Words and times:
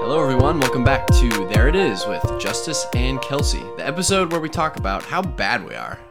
Hello, 0.00 0.22
everyone. 0.22 0.60
Welcome 0.60 0.84
back 0.84 1.06
to 1.06 1.28
There 1.48 1.68
It 1.68 1.76
Is 1.76 2.06
with 2.06 2.22
Justice 2.38 2.86
and 2.94 3.20
Kelsey, 3.22 3.62
the 3.76 3.86
episode 3.86 4.30
where 4.30 4.40
we 4.40 4.48
talk 4.48 4.76
about 4.76 5.02
how 5.02 5.22
bad 5.22 5.66
we 5.66 5.74
are. 5.74 5.98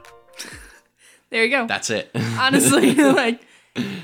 There 1.30 1.44
you 1.44 1.50
go. 1.50 1.66
That's 1.66 1.90
it. 1.90 2.12
Honestly, 2.16 2.94
like 2.96 3.42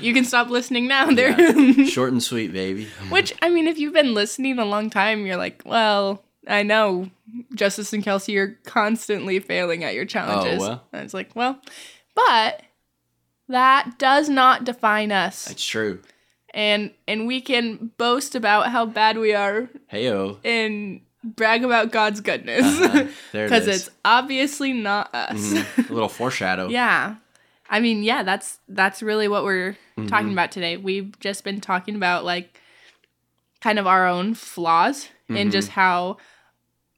you 0.00 0.12
can 0.12 0.24
stop 0.24 0.50
listening 0.50 0.88
now. 0.88 1.06
There. 1.12 1.40
Yeah. 1.40 1.84
Short 1.84 2.10
and 2.10 2.20
sweet, 2.20 2.52
baby. 2.52 2.88
Which 3.08 3.32
I 3.40 3.50
mean, 3.50 3.68
if 3.68 3.78
you've 3.78 3.92
been 3.92 4.14
listening 4.14 4.58
a 4.58 4.64
long 4.64 4.90
time, 4.90 5.24
you're 5.26 5.36
like, 5.36 5.62
well, 5.64 6.24
I 6.48 6.64
know 6.64 7.08
Justice 7.54 7.92
and 7.92 8.02
Kelsey 8.02 8.36
are 8.36 8.58
constantly 8.64 9.38
failing 9.38 9.84
at 9.84 9.94
your 9.94 10.06
challenges. 10.06 10.60
Oh, 10.60 10.66
well. 10.66 10.84
And 10.92 11.04
it's 11.04 11.14
like, 11.14 11.36
well, 11.36 11.60
but 12.16 12.62
that 13.50 13.98
does 13.98 14.28
not 14.30 14.64
define 14.64 15.12
us, 15.12 15.44
That's 15.44 15.64
true. 15.64 16.00
and 16.54 16.90
and 17.06 17.26
we 17.26 17.40
can 17.42 17.90
boast 17.98 18.34
about 18.34 18.70
how 18.70 18.86
bad 18.86 19.18
we 19.18 19.34
are 19.34 19.68
Heyo. 19.92 20.38
and 20.44 21.00
brag 21.22 21.62
about 21.64 21.92
God's 21.92 22.20
goodness 22.22 22.64
Uh-huh. 22.64 23.06
There 23.32 23.44
it 23.44 23.48
because 23.50 23.66
it's 23.68 23.90
obviously 24.04 24.72
not 24.72 25.14
us. 25.14 25.36
Mhm. 25.52 25.90
a 25.90 25.92
little 25.92 26.08
foreshadow. 26.20 26.68
Yeah. 26.68 27.16
I 27.68 27.78
mean, 27.80 28.02
yeah, 28.02 28.22
that's 28.24 28.58
that's 28.68 29.02
really 29.02 29.28
what 29.28 29.44
we're 29.44 29.76
Mm-hmm. 29.98 30.06
talking 30.08 30.32
about 30.32 30.50
today. 30.50 30.76
We've 30.78 31.12
just 31.20 31.44
been 31.44 31.60
talking 31.60 31.94
about 31.94 32.24
like 32.24 32.58
kind 33.60 33.78
of 33.78 33.86
our 33.86 34.06
own 34.08 34.34
flaws 34.34 35.08
Mm-hmm. 35.28 35.36
and 35.36 35.52
just 35.52 35.68
how 35.68 36.16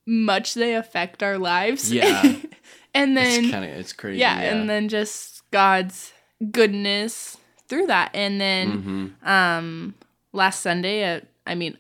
much 0.07 0.55
they 0.55 0.75
affect 0.75 1.23
our 1.23 1.37
lives. 1.39 1.93
Yeah. 1.93 2.23
and 2.95 3.19
It's 3.19 3.37
then 3.37 3.51
kind 3.51 3.65
of 3.65 3.71
it's 3.73 3.93
crazy. 3.93 4.21
yeah, 4.21 4.39
and 4.41 4.71
then 4.71 4.89
just 4.89 5.43
God's 5.51 6.12
goodness 6.51 7.37
through 7.69 7.87
that. 7.87 8.11
And 8.15 8.41
then 8.41 9.15
Mhm. 9.23 9.27
um 9.29 9.95
last 10.33 10.61
Sunday, 10.61 11.05
uh, 11.17 11.21
I 11.47 11.55
mean, 11.55 11.77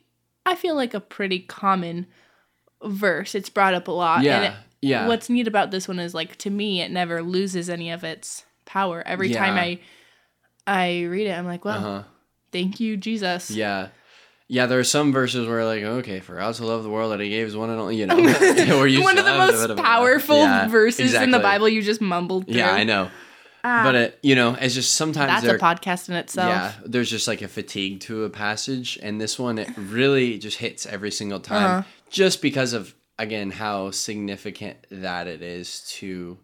I 0.46 0.55
feel 0.56 0.74
like 0.74 0.94
a 0.94 1.00
pretty 1.00 1.41
common 1.41 2.06
verse. 2.84 3.34
It's 3.34 3.48
brought 3.48 3.74
up 3.74 3.88
a 3.88 3.92
lot. 3.92 4.18
and 4.18 4.24
yeah, 4.27 4.42
it- 4.44 4.55
yeah. 4.80 5.06
what's 5.06 5.30
neat 5.30 5.46
about 5.46 5.70
this 5.70 5.86
one 5.86 5.98
is 6.00 6.12
like 6.14 6.36
to 6.38 6.50
me 6.50 6.80
it 6.80 6.90
never 6.90 7.22
loses 7.22 7.70
any 7.70 7.90
of 7.90 8.02
its 8.02 8.44
power 8.64 9.02
every 9.06 9.28
time 9.30 9.55
i 9.56 9.78
i 10.66 11.02
read 11.02 11.27
it 11.28 11.33
i'm 11.38 11.46
like 11.46 11.64
well 11.64 11.78
uh-huh. 11.78 12.02
thank 12.50 12.80
you 12.80 12.96
jesus 12.96 13.50
Yeah. 13.50 13.88
Yeah, 14.48 14.66
there 14.66 14.78
are 14.78 14.84
some 14.84 15.12
verses 15.12 15.46
where 15.48 15.64
like, 15.64 15.83
okay, 15.83 16.20
for 16.20 16.36
God 16.36 16.55
to 16.56 16.66
love 16.66 16.83
the 16.83 16.90
world 16.90 17.10
that 17.12 17.20
he 17.20 17.30
gave 17.30 17.46
his 17.46 17.56
one 17.56 17.70
and 17.70 17.80
only, 17.80 17.96
you 17.96 18.06
know. 18.06 18.16
one 19.00 19.16
of 19.16 19.24
the 19.24 19.33
most 19.38 19.77
powerful 19.83 20.36
Yeah, 20.36 20.68
verses 20.68 21.14
in 21.14 21.30
the 21.30 21.38
bible 21.38 21.68
you 21.70 21.80
just 21.80 22.02
mumbled 22.02 22.46
through 22.46 22.56
Yeah, 22.56 22.70
I 22.72 22.84
know. 22.84 23.08
Ah, 23.64 23.82
but 23.84 23.94
it, 23.94 24.18
you 24.22 24.34
know, 24.34 24.56
it's 24.60 24.74
just 24.74 24.94
sometimes 24.94 25.28
that's 25.30 25.44
there 25.44 25.56
a 25.56 25.58
podcast 25.58 26.08
in 26.08 26.16
itself 26.16 26.48
Yeah, 26.48 26.72
there's 26.84 27.08
just 27.10 27.28
like 27.28 27.42
a 27.42 27.48
fatigue 27.48 28.00
to 28.00 28.24
a 28.24 28.30
passage, 28.30 28.98
and 29.02 29.20
this 29.20 29.38
one 29.38 29.58
it 29.58 29.68
really 29.77 30.38
just 30.38 30.58
hits 30.58 30.84
every 30.86 31.10
single 31.12 31.38
time, 31.41 31.78
Uh-huh. 31.80 31.83
just 32.10 32.42
because 32.42 32.72
of 32.72 32.94
again 33.18 33.50
how 33.52 33.90
significant 33.92 34.78
that 34.90 35.27
it 35.28 35.42
is 35.42 35.80
to 35.98 36.38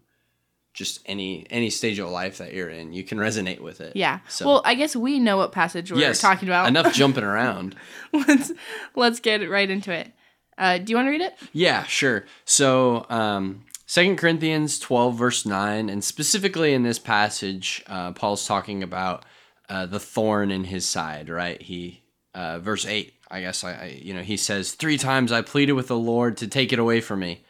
just 0.74 1.00
any 1.06 1.44
any 1.50 1.70
stage 1.70 1.98
of 1.98 2.08
life 2.08 2.38
that 2.38 2.52
you're 2.54 2.68
in. 2.68 2.92
You 2.92 3.02
can 3.02 3.18
resonate 3.18 3.58
with 3.60 3.80
it. 3.80 3.96
yeah 3.96 4.20
So- 4.28 4.46
well 4.46 4.62
i 4.64 4.74
guess 4.76 4.94
we 4.94 5.18
know 5.18 5.36
what 5.36 5.50
passage 5.50 5.90
we're 5.90 5.98
yes, 5.98 6.20
talking 6.20 6.48
about 6.48 6.68
enough 6.68 6.94
jumping 7.00 7.24
around. 7.24 7.74
let's 8.12 8.52
let's 8.94 9.18
get 9.18 9.38
right 9.50 9.68
into 9.68 9.90
it 9.92 10.12
uh, 10.56 10.78
do 10.78 10.90
you 10.92 10.96
want 10.96 11.06
to 11.06 11.10
read 11.10 11.20
it 11.20 11.34
Yeah, 11.52 11.84
sure. 11.84 12.24
So, 12.44 13.06
um, 13.10 13.64
2 13.88 14.16
Corinthians 14.16 14.78
12, 14.78 15.14
verse 15.14 15.46
9, 15.46 15.88
and 15.88 16.04
specifically 16.04 16.74
in 16.74 16.82
this 16.82 16.98
passage, 16.98 17.82
uh, 17.86 18.12
Paul's 18.12 18.46
talking 18.46 18.82
about 18.82 19.24
uh, 19.70 19.86
the 19.86 19.98
thorn 19.98 20.50
in 20.50 20.64
his 20.64 20.84
side, 20.84 21.30
right? 21.30 21.60
He, 21.60 22.02
uh, 22.34 22.58
verse 22.58 22.84
8, 22.84 23.14
I 23.30 23.40
guess, 23.40 23.64
I, 23.64 23.72
I, 23.72 24.00
you 24.02 24.12
know, 24.12 24.20
he 24.20 24.36
says, 24.36 24.72
Three 24.72 24.98
times 24.98 25.32
I 25.32 25.40
pleaded 25.40 25.72
with 25.72 25.88
the 25.88 25.96
Lord 25.96 26.36
to 26.38 26.46
take 26.46 26.70
it 26.74 26.78
away 26.78 27.00
from 27.00 27.20
me, 27.20 27.44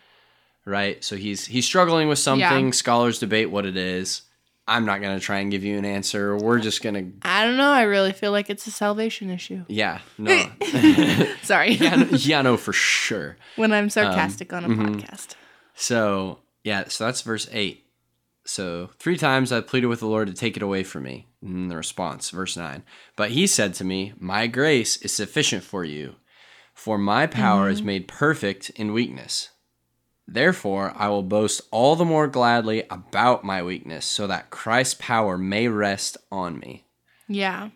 right? 0.64 1.02
So 1.02 1.16
he's, 1.16 1.46
he's 1.46 1.66
struggling 1.66 2.08
with 2.08 2.20
something. 2.20 2.66
Yeah. 2.66 2.70
Scholars 2.70 3.18
debate 3.18 3.50
what 3.50 3.66
it 3.66 3.76
is. 3.76 4.22
I'm 4.68 4.84
not 4.84 5.00
going 5.00 5.18
to 5.18 5.24
try 5.24 5.38
and 5.38 5.50
give 5.50 5.64
you 5.64 5.76
an 5.76 5.84
answer. 5.84 6.36
We're 6.36 6.60
just 6.60 6.82
going 6.82 6.94
to, 6.94 7.28
i 7.28 7.44
don't 7.44 7.56
know 7.56 7.70
i 7.70 7.82
really 7.82 8.12
feel 8.12 8.30
like 8.32 8.50
it's 8.50 8.66
a 8.66 8.70
salvation 8.70 9.30
issue 9.30 9.64
yeah, 9.66 10.00
no. 10.18 10.50
sorry 11.42 11.72
yeah, 11.72 11.96
no, 11.96 12.06
yeah, 12.12 12.42
no, 12.42 12.56
for 12.56 12.72
sure. 12.72 13.36
when 13.56 13.72
i'm 13.72 13.88
sarcastic 13.88 14.52
on 14.52 14.64
a 14.64 14.68
mhm. 14.68 15.00
podcast 15.00 15.34
So 15.80 16.40
yeah, 16.64 16.88
so 16.88 17.04
that's 17.04 17.22
verse 17.22 17.48
eight. 17.52 17.84
So 18.44 18.90
three 18.98 19.16
times 19.16 19.52
I 19.52 19.60
pleaded 19.60 19.86
with 19.86 20.00
the 20.00 20.06
Lord 20.06 20.26
to 20.26 20.34
take 20.34 20.56
it 20.56 20.62
away 20.62 20.82
from 20.82 21.04
me. 21.04 21.26
And 21.40 21.70
the 21.70 21.76
response, 21.76 22.30
verse 22.30 22.56
nine. 22.56 22.82
But 23.14 23.30
he 23.30 23.46
said 23.46 23.74
to 23.74 23.84
me, 23.84 24.12
My 24.18 24.48
grace 24.48 24.96
is 24.98 25.12
sufficient 25.12 25.62
for 25.62 25.84
you, 25.84 26.16
for 26.74 26.98
my 26.98 27.28
power 27.28 27.68
is 27.68 27.80
made 27.80 28.08
perfect 28.08 28.70
in 28.70 28.92
weakness. 28.92 29.50
Therefore, 30.26 30.92
I 30.96 31.08
will 31.08 31.22
boast 31.22 31.60
all 31.70 31.94
the 31.94 32.04
more 32.04 32.26
gladly 32.26 32.82
about 32.90 33.44
my 33.44 33.62
weakness, 33.62 34.04
so 34.04 34.26
that 34.26 34.50
Christ's 34.50 34.94
power 34.94 35.38
may 35.38 35.68
rest 35.68 36.16
on 36.32 36.58
me. 36.58 36.84
Yeah. 37.28 37.70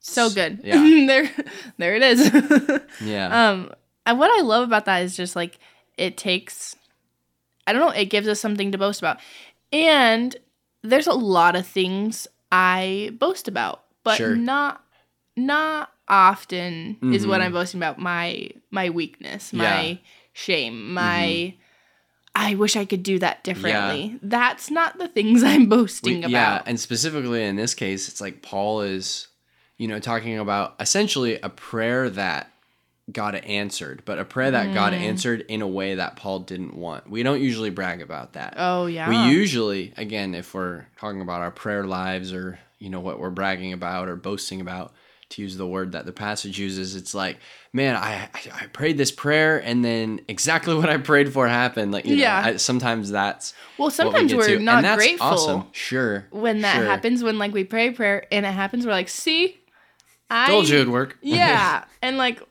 So 0.00 0.28
good. 0.28 0.60
yeah. 0.62 0.76
there 1.06 1.30
there 1.78 1.96
it 1.96 2.02
is. 2.02 2.80
Yeah. 3.00 3.48
um 3.50 3.72
and 4.04 4.18
what 4.18 4.30
I 4.30 4.42
love 4.42 4.64
about 4.68 4.84
that 4.84 5.02
is 5.04 5.16
just 5.16 5.34
like 5.34 5.58
it 5.96 6.16
takes 6.18 6.76
I 7.68 7.72
don't 7.72 7.82
know, 7.82 7.90
it 7.90 8.06
gives 8.06 8.26
us 8.28 8.40
something 8.40 8.72
to 8.72 8.78
boast 8.78 9.00
about. 9.00 9.18
And 9.72 10.34
there's 10.82 11.06
a 11.06 11.12
lot 11.12 11.54
of 11.56 11.66
things 11.66 12.26
I 12.50 13.10
boast 13.18 13.46
about, 13.48 13.84
but 14.04 14.16
Sure. 14.16 14.34
not 14.34 14.82
not 15.36 15.92
often 16.08 16.96
is 17.14 17.26
what. 17.26 17.40
I'm 17.40 17.52
boasting 17.52 17.78
about 17.78 17.98
my 17.98 18.50
my 18.70 18.90
weakness, 18.90 19.52
my 19.52 19.64
Yeah. 19.64 19.82
Mm-hmm. 19.92 20.02
shame, 20.32 20.94
my 20.94 21.54
I 22.34 22.54
wish 22.54 22.76
I 22.76 22.84
could 22.84 23.02
do 23.02 23.18
that 23.18 23.42
differently. 23.44 24.18
That's 24.22 24.70
not 24.70 24.98
the 24.98 25.08
things 25.08 25.42
I'm 25.52 25.66
boasting 25.68 26.22
We- 26.22 26.28
Yeah, 26.28 26.62
and 26.66 26.78
specifically 26.80 27.42
in 27.44 27.56
this 27.56 27.74
case, 27.74 28.08
it's 28.08 28.20
like 28.20 28.42
Paul 28.42 28.80
is, 28.82 29.28
you 29.76 29.88
know, 29.88 29.98
talking 29.98 30.38
about 30.38 30.74
essentially 30.80 31.38
a 31.42 31.48
prayer 31.50 32.08
that 32.10 32.52
God 33.10 33.34
answered, 33.36 34.02
but 34.04 34.18
a 34.18 34.24
prayer 34.24 34.50
that 34.50 34.74
God 34.74 34.92
Mm. 34.92 35.00
answered 35.00 35.40
in 35.48 35.62
a 35.62 35.66
way 35.68 35.94
that 35.94 36.16
Paul 36.16 36.40
didn't 36.40 36.74
want. 36.74 37.08
We 37.08 37.22
don't 37.22 37.40
usually 37.40 37.70
brag 37.70 38.02
about 38.02 38.34
that. 38.34 38.54
Oh 38.58 38.86
yeah. 38.86 39.08
We 39.08 39.32
usually, 39.32 39.94
again, 39.96 40.34
if 40.34 40.52
we're 40.54 40.84
talking 41.00 41.20
about 41.22 41.40
our 41.40 41.50
prayer 41.50 41.84
lives 41.84 42.32
or, 42.34 42.58
you 42.78 42.90
know, 42.90 43.00
what 43.00 43.18
we're 43.18 43.30
bragging 43.30 43.72
about 43.72 44.08
or 44.08 44.16
boasting 44.16 44.60
about, 44.60 44.92
to 45.30 45.42
use 45.42 45.58
the 45.58 45.66
word 45.66 45.92
that 45.92 46.06
the 46.06 46.12
passage 46.12 46.58
uses, 46.58 46.96
it's 46.96 47.14
like, 47.14 47.38
man, 47.72 47.96
I 47.96 48.28
I, 48.34 48.62
I 48.62 48.66
prayed 48.68 48.96
this 48.98 49.10
prayer 49.10 49.58
and 49.58 49.84
then 49.84 50.20
exactly 50.28 50.74
what 50.78 50.88
I 50.90 50.96
prayed 50.98 51.32
for 51.32 51.46
happened. 51.48 51.92
Like, 51.92 52.04
you 52.06 52.16
know, 52.16 52.22
Yeah. 52.22 52.42
I, 52.46 52.56
sometimes 52.56 53.10
that's 53.10 53.54
well, 53.78 53.90
sometimes 53.90 54.34
we 54.34 54.42
are 54.42 54.56
and 54.56 54.64
not 54.64 54.82
that's 54.82 54.96
grateful. 54.96 55.26
Awesome, 55.26 55.64
sure. 55.72 56.26
when 56.30 56.60
that 56.62 56.76
sure. 56.76 56.84
happens 56.86 57.22
when 57.22 57.38
like 57.38 57.52
we 57.52 57.64
pray 57.64 57.90
prayer 57.90 58.26
and 58.30 58.44
it 58.46 58.52
happens 58.52 58.84
we're 58.86 58.92
like 58.92 59.08
see 59.08 59.58
i 60.30 60.46
Told 60.46 60.68
you 60.68 60.76
it'd 60.76 60.88
work. 60.88 61.16
yeah 61.22 61.84
and 62.02 62.18
like 62.18 62.42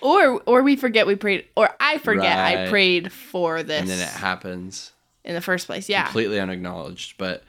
or 0.00 0.40
or 0.46 0.62
we 0.62 0.76
forget 0.76 1.06
we 1.06 1.14
prayed 1.16 1.46
or 1.56 1.70
i 1.80 1.98
forget 1.98 2.38
i 2.38 2.68
prayed 2.68 3.12
for 3.12 3.62
this 3.62 3.80
and 3.80 3.88
then 3.88 4.00
it 4.00 4.08
happens 4.08 4.92
in 5.24 5.34
the 5.34 5.40
first 5.40 5.66
place 5.66 5.88
yeah 5.88 6.04
completely 6.04 6.40
unacknowledged. 6.40 7.16
But 7.18 7.44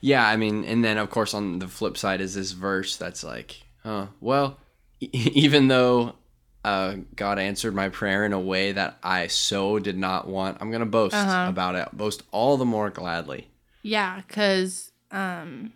yeah, 0.00 0.26
I 0.28 0.36
mean, 0.36 0.64
and 0.64 0.84
then 0.84 0.98
of 0.98 1.10
course 1.10 1.34
on 1.34 1.58
the 1.58 1.66
flip 1.68 1.96
side 1.96 2.20
is 2.20 2.34
this 2.34 2.52
verse 2.52 2.96
that's 2.96 3.24
like, 3.24 3.62
oh, 3.84 4.08
well, 4.20 4.58
e- 5.00 5.08
even 5.34 5.66
though 5.68 6.14
uh, 6.64 6.96
God 7.16 7.38
answered 7.38 7.74
my 7.74 7.88
prayer 7.88 8.24
in 8.24 8.32
a 8.32 8.38
way 8.40 8.72
that 8.72 8.98
I 9.02 9.26
so 9.28 9.78
did 9.80 9.96
not 9.98 10.28
want, 10.28 10.58
I'm 10.60 10.70
gonna 10.70 10.86
boast 10.86 11.14
Uh-huh. 11.14 11.46
about 11.48 11.74
it. 11.74 11.88
Boast 11.96 12.22
all 12.30 12.56
the 12.56 12.64
more 12.64 12.90
gladly. 12.90 13.48
yeah 13.82 14.20
because 14.26 14.92
um 15.10 15.72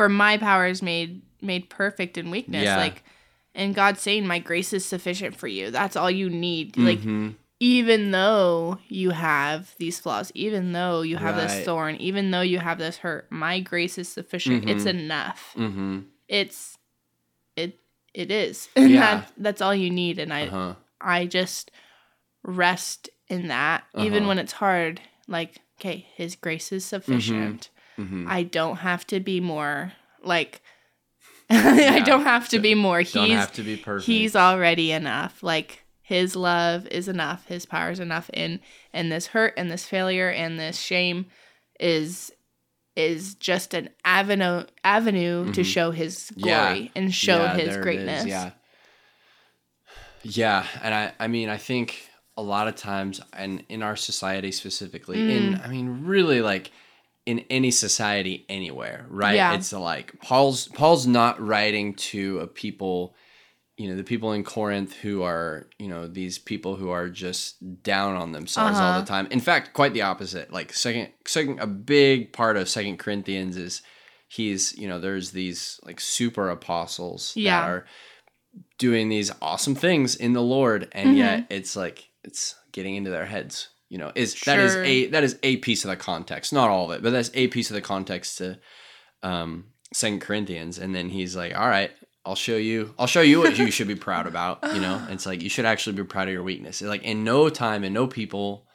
for 0.00 0.08
my 0.08 0.38
power 0.38 0.66
is 0.66 0.80
made 0.80 1.20
made 1.42 1.68
perfect 1.68 2.16
in 2.16 2.30
weakness 2.30 2.62
Yeah. 2.64 2.76
like 2.78 3.02
and 3.54 3.74
god's 3.74 4.00
saying 4.00 4.26
my 4.26 4.38
grace 4.38 4.72
is 4.72 4.84
sufficient 4.84 5.36
for 5.36 5.46
you 5.46 5.70
that's 5.70 5.94
all 5.96 6.10
you 6.10 6.30
need 6.30 6.76
like 6.78 7.00
Mhm. 7.00 7.34
even 7.60 8.10
though 8.10 8.78
you 8.88 9.10
have 9.10 9.74
these 9.76 10.00
flaws, 10.00 10.32
even 10.34 10.72
though 10.72 11.02
you 11.02 11.18
have 11.18 11.36
Right. 11.36 11.46
this 11.48 11.64
thorn, 11.66 11.96
even 11.96 12.30
though 12.30 12.40
you 12.40 12.58
have 12.58 12.78
this 12.78 12.96
hurt, 13.04 13.30
my 13.30 13.60
grace 13.60 13.98
is 13.98 14.08
sufficient. 14.08 14.66
It's 14.66 14.84
Mhm. 14.84 14.94
enough. 15.00 15.52
Mhm. 15.58 16.04
It's 16.26 16.78
it 17.56 17.78
it 18.14 18.30
is. 18.30 18.68
And 18.76 18.92
Yeah. 18.94 19.00
that 19.00 19.32
that's 19.36 19.60
all 19.60 19.74
you 19.74 19.90
need 19.90 20.18
and 20.18 20.32
I 20.32 20.46
Uh-huh. 20.46 20.74
I 21.02 21.26
just 21.26 21.70
rest 22.42 23.10
in 23.28 23.48
that 23.48 23.84
even 23.94 24.22
Uh-huh. 24.22 24.28
when 24.28 24.38
it's 24.38 24.52
hard 24.52 25.02
like 25.28 25.58
okay, 25.78 26.06
his 26.14 26.36
grace 26.36 26.72
is 26.72 26.84
sufficient. 26.86 27.68
Mhm. 28.00 28.26
I 28.28 28.42
don't 28.42 28.76
have 28.76 29.06
to 29.08 29.20
be 29.20 29.40
more 29.40 29.92
like 30.22 30.60
I 31.50 32.00
don't 32.00 32.22
have 32.24 32.48
to 32.50 32.58
be 32.60 32.74
more. 32.74 33.02
Don't 33.02 33.26
He's 33.26 33.36
have 33.38 33.52
to 33.54 33.62
be 33.62 33.76
perfect. 33.76 34.06
he's 34.06 34.36
already 34.36 34.92
enough 34.92 35.42
like 35.42 35.82
his 36.02 36.34
love 36.36 36.86
is 36.88 37.08
enough 37.08 37.46
his 37.46 37.66
power 37.66 37.90
is 37.90 38.00
enough 38.00 38.30
and 38.34 38.60
and 38.92 39.10
this 39.12 39.28
hurt 39.28 39.54
and 39.56 39.70
this 39.70 39.84
failure 39.84 40.28
and 40.30 40.58
this 40.60 40.78
shame 40.78 41.26
is 41.78 42.30
is 42.96 43.34
just 43.36 43.72
an 43.74 43.88
avenue 44.04 44.64
avenue 44.84 45.52
to 45.52 45.62
show 45.64 45.90
his 45.92 46.30
glory 46.40 46.52
Mm-hmm. 46.54 46.82
Yeah. 46.84 46.88
and 46.96 47.14
show 47.14 47.38
Yeah, 47.42 47.54
his 47.56 47.76
greatness. 47.78 48.26
Yeah. 48.26 48.50
Yeah, 50.22 50.66
and 50.82 50.94
I 50.94 51.12
I 51.18 51.28
mean 51.28 51.48
I 51.48 51.56
think 51.56 52.08
a 52.36 52.42
lot 52.42 52.68
of 52.68 52.76
times 52.76 53.20
and 53.32 53.64
in 53.68 53.82
our 53.82 53.96
society 53.96 54.52
specifically 54.52 55.18
in 55.36 55.54
Mm. 55.54 55.64
I 55.64 55.68
mean 55.68 56.04
really 56.04 56.42
like 56.42 56.70
in 57.30 57.38
any 57.50 57.70
society 57.70 58.44
anywhere, 58.48 59.06
right? 59.08 59.36
Yeah. 59.36 59.54
It's 59.54 59.72
like 59.72 60.06
Paul's 60.20 60.68
Paul's 60.68 61.06
not 61.06 61.34
writing 61.40 61.94
to 62.12 62.40
a 62.40 62.46
people 62.46 63.14
you 63.76 63.88
know 63.88 63.96
the 63.96 64.04
people 64.12 64.32
in 64.32 64.44
Corinth 64.44 64.92
who 65.04 65.22
are 65.22 65.68
you 65.78 65.88
know 65.92 66.06
these 66.06 66.38
people 66.50 66.76
who 66.76 66.90
are 66.90 67.08
just 67.08 67.48
down 67.82 68.12
on 68.22 68.32
themselves 68.32 68.78
all 68.78 68.90
Uh-huh. 68.90 69.00
the 69.00 69.06
time. 69.06 69.26
In 69.30 69.40
fact, 69.40 69.72
quite 69.72 69.94
the 69.94 70.02
opposite. 70.02 70.52
Like 70.52 70.72
second 70.74 71.06
second 71.26 71.60
a 71.60 71.66
big 71.66 72.32
part 72.32 72.56
of 72.58 72.68
Second 72.68 72.98
Corinthians 72.98 73.56
is 73.56 73.80
he's 74.28 74.76
you 74.76 74.86
know 74.88 74.98
there's 75.00 75.30
these 75.30 75.80
like 75.88 75.98
super 76.00 76.50
apostles 76.50 77.32
Yeah. 77.36 77.60
that 77.62 77.68
are 77.70 77.86
doing 78.78 79.08
these 79.08 79.30
awesome 79.40 79.74
things 79.74 80.14
in 80.16 80.32
the 80.34 80.42
Lord, 80.42 80.88
and 80.92 81.08
Mm-hmm. 81.10 81.16
yet 81.18 81.46
it's 81.50 81.74
like 81.76 82.08
it's 82.22 82.54
getting 82.72 82.96
into 82.96 83.10
their 83.10 83.26
heads. 83.26 83.68
You 83.90 83.98
know, 83.98 84.12
is 84.14 84.40
that 84.42 84.60
is 84.60 84.76
a 84.76 85.08
that 85.08 85.24
is 85.24 85.36
a 85.42 85.56
piece 85.58 85.84
of 85.84 85.90
the 85.90 85.96
context, 85.96 86.52
not 86.52 86.70
all 86.70 86.90
of 86.90 86.96
it, 86.96 87.02
but 87.02 87.10
that's 87.10 87.30
a 87.34 87.48
piece 87.48 87.70
of 87.70 87.74
the 87.74 87.80
context 87.80 88.38
to 88.38 88.58
um 89.22 89.66
Second 89.92 90.20
Corinthians, 90.20 90.78
and 90.78 90.94
then 90.94 91.08
he's 91.08 91.34
like, 91.34 91.58
"All 91.58 91.68
right, 91.68 91.90
I'll 92.24 92.36
show 92.36 92.56
you. 92.56 92.94
I'll 93.00 93.08
show 93.08 93.20
you 93.20 93.40
what 93.40 93.58
you 93.58 93.72
should 93.72 93.88
be 93.88 93.96
proud 93.96 94.26
about." 94.28 94.60
You 94.72 94.80
know, 94.80 95.04
it's 95.10 95.26
like 95.26 95.42
you 95.42 95.48
should 95.48 95.64
actually 95.64 95.96
be 95.96 96.04
proud 96.04 96.28
of 96.28 96.34
your 96.34 96.44
weakness. 96.44 96.80
It's 96.80 96.88
like 96.88 97.02
in 97.02 97.24
no 97.24 97.48
time 97.48 97.82
and 97.82 97.92
no 97.92 98.06
people 98.06 98.68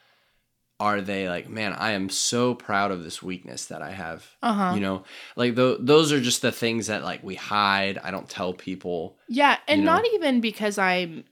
are 0.78 1.00
they 1.00 1.30
like, 1.30 1.48
"Man, 1.48 1.72
I 1.72 1.92
am 1.92 2.10
so 2.10 2.54
proud 2.54 2.90
of 2.90 3.02
this 3.02 3.22
weakness 3.22 3.66
that 3.66 3.80
I 3.80 3.92
have." 3.92 4.26
Uh-huh. 4.42 4.74
You 4.74 4.80
know, 4.80 5.04
like 5.34 5.56
th- 5.56 5.78
those 5.80 6.12
are 6.12 6.20
just 6.20 6.42
the 6.42 6.52
things 6.52 6.88
that 6.88 7.02
like 7.02 7.22
we 7.24 7.36
hide. 7.36 7.96
I 7.96 8.10
don't 8.10 8.28
tell 8.28 8.52
people. 8.52 9.16
Yeah, 9.30 9.56
and 9.66 9.80
you 9.80 9.86
know? 9.86 9.94
not 9.94 10.04
even 10.12 10.42
because 10.42 10.76
I'm 10.76 11.24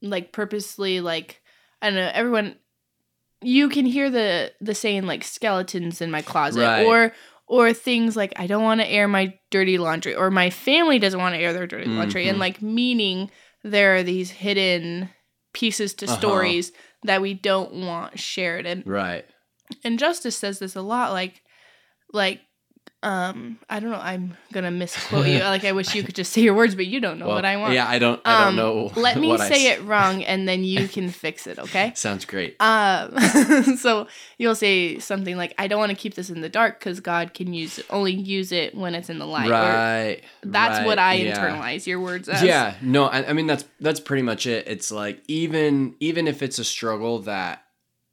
like 0.00 0.30
purposely 0.30 1.00
like 1.00 1.42
I 1.82 1.90
don't 1.90 1.96
know, 1.96 2.10
everyone 2.14 2.56
you 3.44 3.68
can 3.68 3.86
hear 3.86 4.10
the 4.10 4.52
the 4.60 4.74
saying 4.74 5.06
like 5.06 5.22
skeletons 5.24 6.00
in 6.00 6.10
my 6.10 6.22
closet 6.22 6.60
Right. 6.60 6.84
or 6.86 7.12
or 7.46 7.72
things 7.72 8.16
like 8.16 8.32
I 8.36 8.46
don't 8.46 8.62
want 8.62 8.80
to 8.80 8.86
air 8.90 9.06
my 9.06 9.34
dirty 9.50 9.76
laundry 9.78 10.14
or 10.14 10.30
my 10.30 10.50
family 10.50 10.98
doesn't 10.98 11.20
want 11.20 11.34
to 11.34 11.40
air 11.40 11.52
their 11.52 11.66
dirty 11.66 11.90
laundry 11.90 12.26
and 12.28 12.36
Mhm. 12.36 12.40
like 12.40 12.62
meaning 12.62 13.30
there 13.62 13.96
are 13.96 14.02
these 14.02 14.30
hidden 14.30 15.10
pieces 15.52 15.94
to 15.94 16.06
Uh-huh. 16.06 16.16
stories 16.16 16.72
that 17.04 17.20
we 17.20 17.34
don't 17.34 17.72
want 17.72 18.18
shared 18.18 18.66
and 18.66 18.86
Right. 18.86 19.24
and 19.84 19.98
justice 19.98 20.36
says 20.36 20.58
this 20.58 20.74
a 20.74 20.82
lot 20.82 21.12
like 21.12 21.42
like 22.12 22.40
um 23.04 23.58
i 23.68 23.78
don't 23.78 23.90
know 23.90 23.98
i'm 24.00 24.36
gonna 24.52 24.70
misquote 24.70 25.26
you 25.26 25.38
like 25.40 25.64
i 25.64 25.72
wish 25.72 25.94
you 25.94 26.02
could 26.02 26.14
just 26.14 26.32
say 26.32 26.40
your 26.40 26.54
words 26.54 26.74
but 26.74 26.86
you 26.86 27.00
don't 27.00 27.18
know 27.18 27.26
Well, 27.26 27.36
what 27.36 27.44
i 27.44 27.56
want 27.58 27.74
Yeah, 27.74 27.86
I 27.86 27.98
don't. 27.98 28.20
I 28.24 28.38
don't 28.44 28.48
Um, 28.48 28.56
know. 28.56 28.92
let 28.96 29.18
me 29.18 29.30
I 29.32 29.48
say 29.48 29.66
it 29.72 29.82
wrong 29.84 30.24
and 30.32 30.48
then 30.48 30.64
you 30.64 30.88
can 30.88 31.10
fix 31.10 31.46
it 31.46 31.58
okay 31.58 31.92
Sounds 31.94 32.24
great. 32.24 32.56
um 32.60 33.16
so 33.76 34.06
you'll 34.38 34.54
say 34.54 34.98
something 34.98 35.36
like 35.36 35.54
i 35.58 35.68
don't 35.68 35.78
want 35.78 35.90
to 35.90 35.96
keep 35.96 36.14
this 36.14 36.30
in 36.30 36.40
the 36.40 36.48
dark 36.48 36.78
because 36.78 37.00
god 37.00 37.34
can 37.34 37.52
use 37.52 37.78
it 37.78 37.86
only 37.90 38.12
use 38.12 38.52
it 38.52 38.74
when 38.74 38.94
it's 38.94 39.10
in 39.10 39.18
the 39.18 39.26
light 39.26 39.48
or 39.48 39.52
right. 39.52 40.22
that's 40.42 40.84
what 40.86 40.98
i 40.98 41.14
yeah. 41.14 41.36
internalize 41.36 41.86
your 41.86 42.00
words 42.00 42.28
as 42.28 42.42
Yeah, 42.42 42.74
no, 42.80 43.04
I, 43.04 43.28
I 43.28 43.32
mean 43.34 43.46
that's 43.46 43.64
that's 43.80 44.00
pretty 44.00 44.22
much 44.22 44.46
it. 44.46 44.66
It's 44.66 44.90
like 44.90 45.22
even 45.28 45.94
even 46.00 46.26
if 46.26 46.42
it's 46.42 46.58
a 46.58 46.64
struggle 46.64 47.18
that 47.20 47.62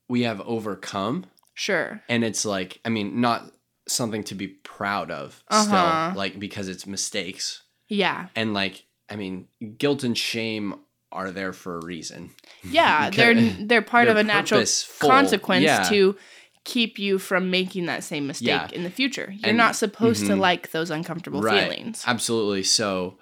we 0.10 0.24
have 0.24 0.42
overcome, 0.42 1.26
sure 1.54 2.02
and 2.10 2.24
it's 2.24 2.44
like 2.46 2.80
I 2.84 2.90
mean 2.90 3.22
not 3.22 3.52
something 3.88 4.24
to 4.26 4.36
be 4.36 4.48
proud 4.48 5.12
of 5.12 5.44
Uh-huh. 5.50 6.10
still, 6.12 6.18
like 6.18 6.40
because 6.40 6.68
it's 6.70 6.86
mistakes 6.86 7.64
yeah 7.88 8.28
and 8.36 8.54
like 8.54 8.86
I 9.10 9.16
mean 9.16 9.48
guilt 9.78 10.04
and 10.04 10.18
shame 10.18 10.76
are 11.12 11.32
there 11.32 11.52
for 11.52 11.78
a 11.78 11.86
reason. 11.86 12.32
yeah 12.64 13.10
they're 13.16 13.36
they're 13.36 13.82
part 13.82 14.08
of 14.08 14.16
they're 14.16 14.22
a 14.24 14.28
natural 14.28 14.64
consequence 15.00 15.64
yeah. 15.66 15.84
to 15.90 16.16
keep 16.64 17.00
you 17.00 17.18
from 17.18 17.50
making 17.50 17.88
that 17.88 18.04
same 18.04 18.28
mistake 18.28 18.48
Yeah. 18.48 18.68
in 18.72 18.84
the 18.84 18.92
future. 18.92 19.34
You're 19.36 19.50
And- 19.50 19.58
not 19.58 19.76
supposed 19.76 20.28
to 20.28 20.34
mhm. 20.34 20.40
like 20.40 20.70
those 20.72 20.92
uncomfortable 20.92 21.42
feelings. 21.42 22.04
Absolutely. 22.06 22.62
So, 22.62 23.18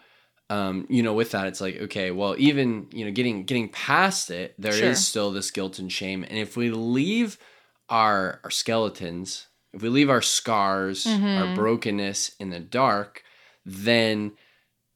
um, 0.50 0.86
you 0.90 1.02
know, 1.02 1.14
with 1.14 1.32
that, 1.32 1.48
it's 1.48 1.62
like, 1.62 1.78
okay, 1.84 2.12
well, 2.12 2.36
even 2.38 2.88
you 2.92 3.06
know, 3.06 3.12
getting 3.12 3.46
getting 3.46 3.70
past 3.70 4.30
it, 4.30 4.56
there 4.60 4.74
is 4.74 4.80
Sure. 4.80 4.94
still 4.96 5.32
this 5.32 5.52
guilt 5.52 5.80
and 5.80 5.90
shame. 5.90 6.24
And 6.26 6.38
if 6.38 6.58
we 6.58 6.70
leave 6.70 7.38
our 7.88 8.42
our 8.44 8.52
skeletons, 8.52 9.48
if 9.74 9.82
we 9.82 9.90
leave 9.90 10.10
our 10.10 10.22
scars, 10.22 11.06
our 11.06 11.14
Mhm. 11.48 11.56
brokenness 11.56 12.36
in 12.40 12.50
the 12.50 12.60
dark, 12.60 13.24
then 13.66 14.32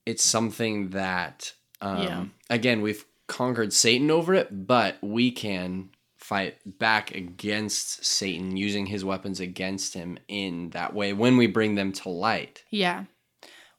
it's 0.06 0.24
something 0.24 0.90
that, 0.90 1.54
um, 1.82 2.02
Yeah. 2.04 2.26
again, 2.50 2.82
we've 2.82 3.06
conquered 3.28 3.72
Satan 3.74 4.12
over 4.12 4.34
it, 4.34 4.68
but 4.68 4.98
we 5.02 5.32
can 5.32 5.90
fight 6.18 6.58
back 6.80 7.14
against 7.14 8.04
Satan 8.06 8.56
using 8.58 8.86
his 8.88 9.04
weapons 9.06 9.40
against 9.40 9.94
him 9.94 10.18
in 10.28 10.70
that 10.72 10.94
way 10.94 11.14
when 11.14 11.38
we 11.38 11.48
bring 11.48 11.76
them 11.76 11.92
to 11.92 12.10
light. 12.10 12.64
Yeah. 12.70 13.06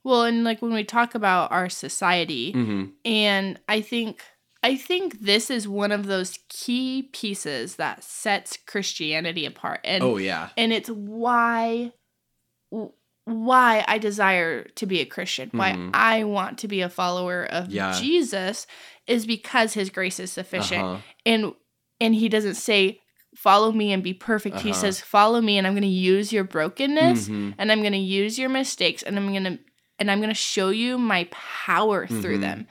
Well, 0.02 0.24
and 0.24 0.44
like 0.44 0.60
when 0.60 0.74
we 0.74 0.84
talk 0.84 1.14
about 1.14 1.50
our 1.50 1.68
society, 1.70 2.52
Mm-hmm. 2.52 2.84
and 3.06 3.58
I 3.68 3.80
think 3.80 4.22
I 4.64 4.76
think 4.76 5.20
this 5.20 5.50
is 5.50 5.68
one 5.68 5.92
of 5.92 6.06
those 6.06 6.38
key 6.48 7.10
pieces 7.12 7.76
that 7.76 8.02
sets 8.02 8.56
Christianity 8.66 9.44
apart. 9.46 9.80
And 9.84 10.02
oh 10.02 10.16
yeah. 10.16 10.48
and 10.56 10.72
it's 10.72 10.88
why 10.90 11.92
why 13.26 13.84
I 13.88 13.98
desire 13.98 14.64
to 14.64 14.86
be 14.86 15.00
a 15.00 15.06
Christian, 15.06 15.48
why 15.52 15.72
Mhm. 15.72 15.90
I 15.94 16.24
want 16.24 16.58
to 16.58 16.68
be 16.68 16.82
a 16.82 16.90
follower 16.90 17.44
of 17.44 17.70
Yeah. 17.70 17.98
Jesus 17.98 18.66
is 19.06 19.24
because 19.26 19.72
his 19.74 19.88
grace 19.90 20.20
is 20.20 20.32
sufficient. 20.32 20.82
Uh-huh. 20.82 21.00
and 21.24 21.54
and 22.00 22.14
he 22.14 22.28
doesn't 22.28 22.56
say 22.56 23.00
follow 23.36 23.70
me 23.72 23.92
and 23.92 24.02
be 24.02 24.12
perfect 24.14 24.60
he 24.60 24.70
Uh-huh. 24.70 24.80
says 24.80 25.00
follow 25.00 25.40
me 25.40 25.56
and 25.58 25.66
i'm 25.66 25.72
going 25.74 25.82
to 25.82 25.88
use 25.88 26.32
your 26.32 26.44
brokenness 26.44 27.28
Mhm. 27.28 27.54
and 27.58 27.72
i'm 27.72 27.80
going 27.80 27.92
to 27.92 27.98
use 27.98 28.38
your 28.38 28.48
mistakes 28.48 29.02
and 29.02 29.16
i'm 29.16 29.28
going 29.30 29.44
to 29.44 29.58
and 29.98 30.10
i'm 30.10 30.18
going 30.18 30.28
to 30.30 30.34
show 30.34 30.68
you 30.70 30.98
my 30.98 31.24
power 31.32 32.06
through 32.06 32.38
Mhm. 32.38 32.40
them 32.42 32.66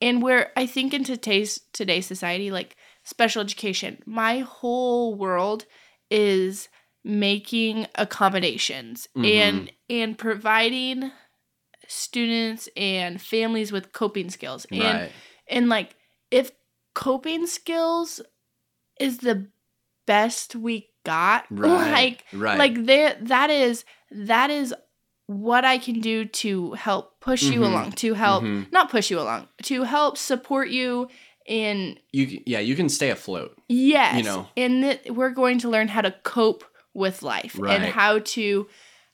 and 0.00 0.22
where 0.22 0.50
i 0.56 0.66
think 0.66 0.92
in 0.94 1.04
today's 1.04 1.60
today's 1.72 2.06
society 2.06 2.50
like 2.50 2.76
special 3.04 3.40
education 3.42 3.98
my 4.06 4.38
whole 4.40 5.14
world 5.14 5.64
is 6.10 6.68
making 7.04 7.86
accommodations 7.94 9.08
Mhm. 9.16 9.24
and 9.26 9.72
and 9.88 10.18
providing 10.18 11.10
students 11.88 12.68
and 12.76 13.20
families 13.20 13.72
with 13.72 13.92
coping 13.92 14.30
skills 14.30 14.66
and 14.70 14.80
Right. 14.80 15.12
and 15.48 15.68
like 15.68 15.96
if 16.30 16.52
coping 16.94 17.46
skills 17.46 18.20
is 18.98 19.18
the 19.18 19.48
best 20.06 20.54
we 20.54 20.88
got 21.04 21.46
Right. 21.50 21.90
like 21.92 22.24
right. 22.32 22.58
like 22.58 22.86
that 22.86 23.26
that 23.26 23.50
is 23.50 23.84
that 24.10 24.50
is 24.50 24.74
what 25.30 25.64
i 25.64 25.78
can 25.78 26.00
do 26.00 26.24
to 26.24 26.72
help 26.72 27.20
push 27.20 27.42
you 27.42 27.60
Mhm. 27.60 27.66
along 27.66 27.92
to 27.92 28.14
help 28.14 28.42
Mhm. 28.42 28.66
not 28.72 28.90
push 28.90 29.10
you 29.12 29.18
along 29.20 29.46
to 29.62 29.84
help 29.84 30.18
support 30.18 30.68
you 30.70 31.08
in 31.46 31.98
you 32.12 32.42
yeah, 32.46 32.58
you 32.58 32.74
can 32.76 32.88
stay 32.88 33.10
afloat. 33.10 33.56
yes 33.68 34.16
You 34.16 34.24
know. 34.24 34.48
and 34.56 34.82
that 34.84 35.14
we're 35.14 35.30
going 35.42 35.58
to 35.60 35.68
learn 35.68 35.88
how 35.88 36.00
to 36.02 36.10
cope 36.24 36.64
with 36.94 37.22
life 37.22 37.54
and 37.72 37.84
how 37.84 38.18
to 38.34 38.66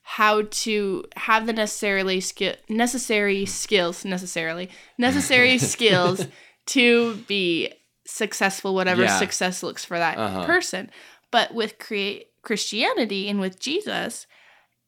how 0.02 0.42
to 0.64 1.04
have 1.16 1.46
the 1.46 1.52
necessarily 1.52 2.20
skill 2.20 2.54
necessary 2.68 3.44
skills 3.44 4.04
necessarily 4.04 4.70
necessary 4.96 5.58
skills 5.74 6.26
to 6.66 7.16
be 7.28 7.70
successful 8.06 8.74
whatever 8.74 9.02
Yeah. 9.02 9.18
success 9.18 9.62
looks 9.62 9.84
for 9.84 9.98
that 9.98 10.16
Uh-huh. 10.16 10.46
person 10.46 10.90
but 11.30 11.52
with 11.54 11.78
create 11.78 12.28
christianity 12.42 13.28
and 13.28 13.38
with 13.40 13.58
jesus 13.60 14.26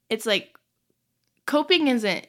it's 0.08 0.25
like 0.25 0.54
coping 1.49 1.88
isn't 1.88 2.26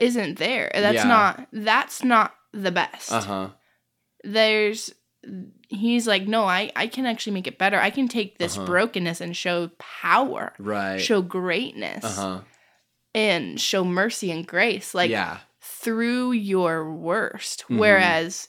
isn't 0.00 0.38
there 0.38 0.70
that's 0.74 1.02
Yeah. 1.04 1.04
not 1.16 1.46
that's 1.52 2.02
not 2.04 2.32
the 2.52 2.70
best 2.72 3.10
Uh-huh. 3.12 3.48
there's 4.22 4.90
he's 5.68 6.06
like 6.06 6.26
no 6.26 6.44
i 6.44 6.70
i 6.76 6.86
can 6.86 7.06
actually 7.06 7.32
make 7.32 7.46
it 7.46 7.58
better 7.58 7.80
i 7.80 7.90
can 7.90 8.08
take 8.08 8.38
this 8.38 8.56
Uh-huh. 8.56 8.66
brokenness 8.66 9.20
and 9.20 9.36
show 9.36 9.70
power 9.78 10.52
Right. 10.58 10.98
show 11.00 11.22
greatness 11.22 12.04
uh-huh. 12.04 12.40
and 13.14 13.60
show 13.60 13.84
mercy 13.84 14.30
and 14.30 14.46
grace 14.46 14.94
like 14.94 15.10
yeah. 15.10 15.38
through 15.62 16.32
your 16.32 16.92
worst 16.92 17.64
Mhm. 17.68 17.78
whereas 17.78 18.48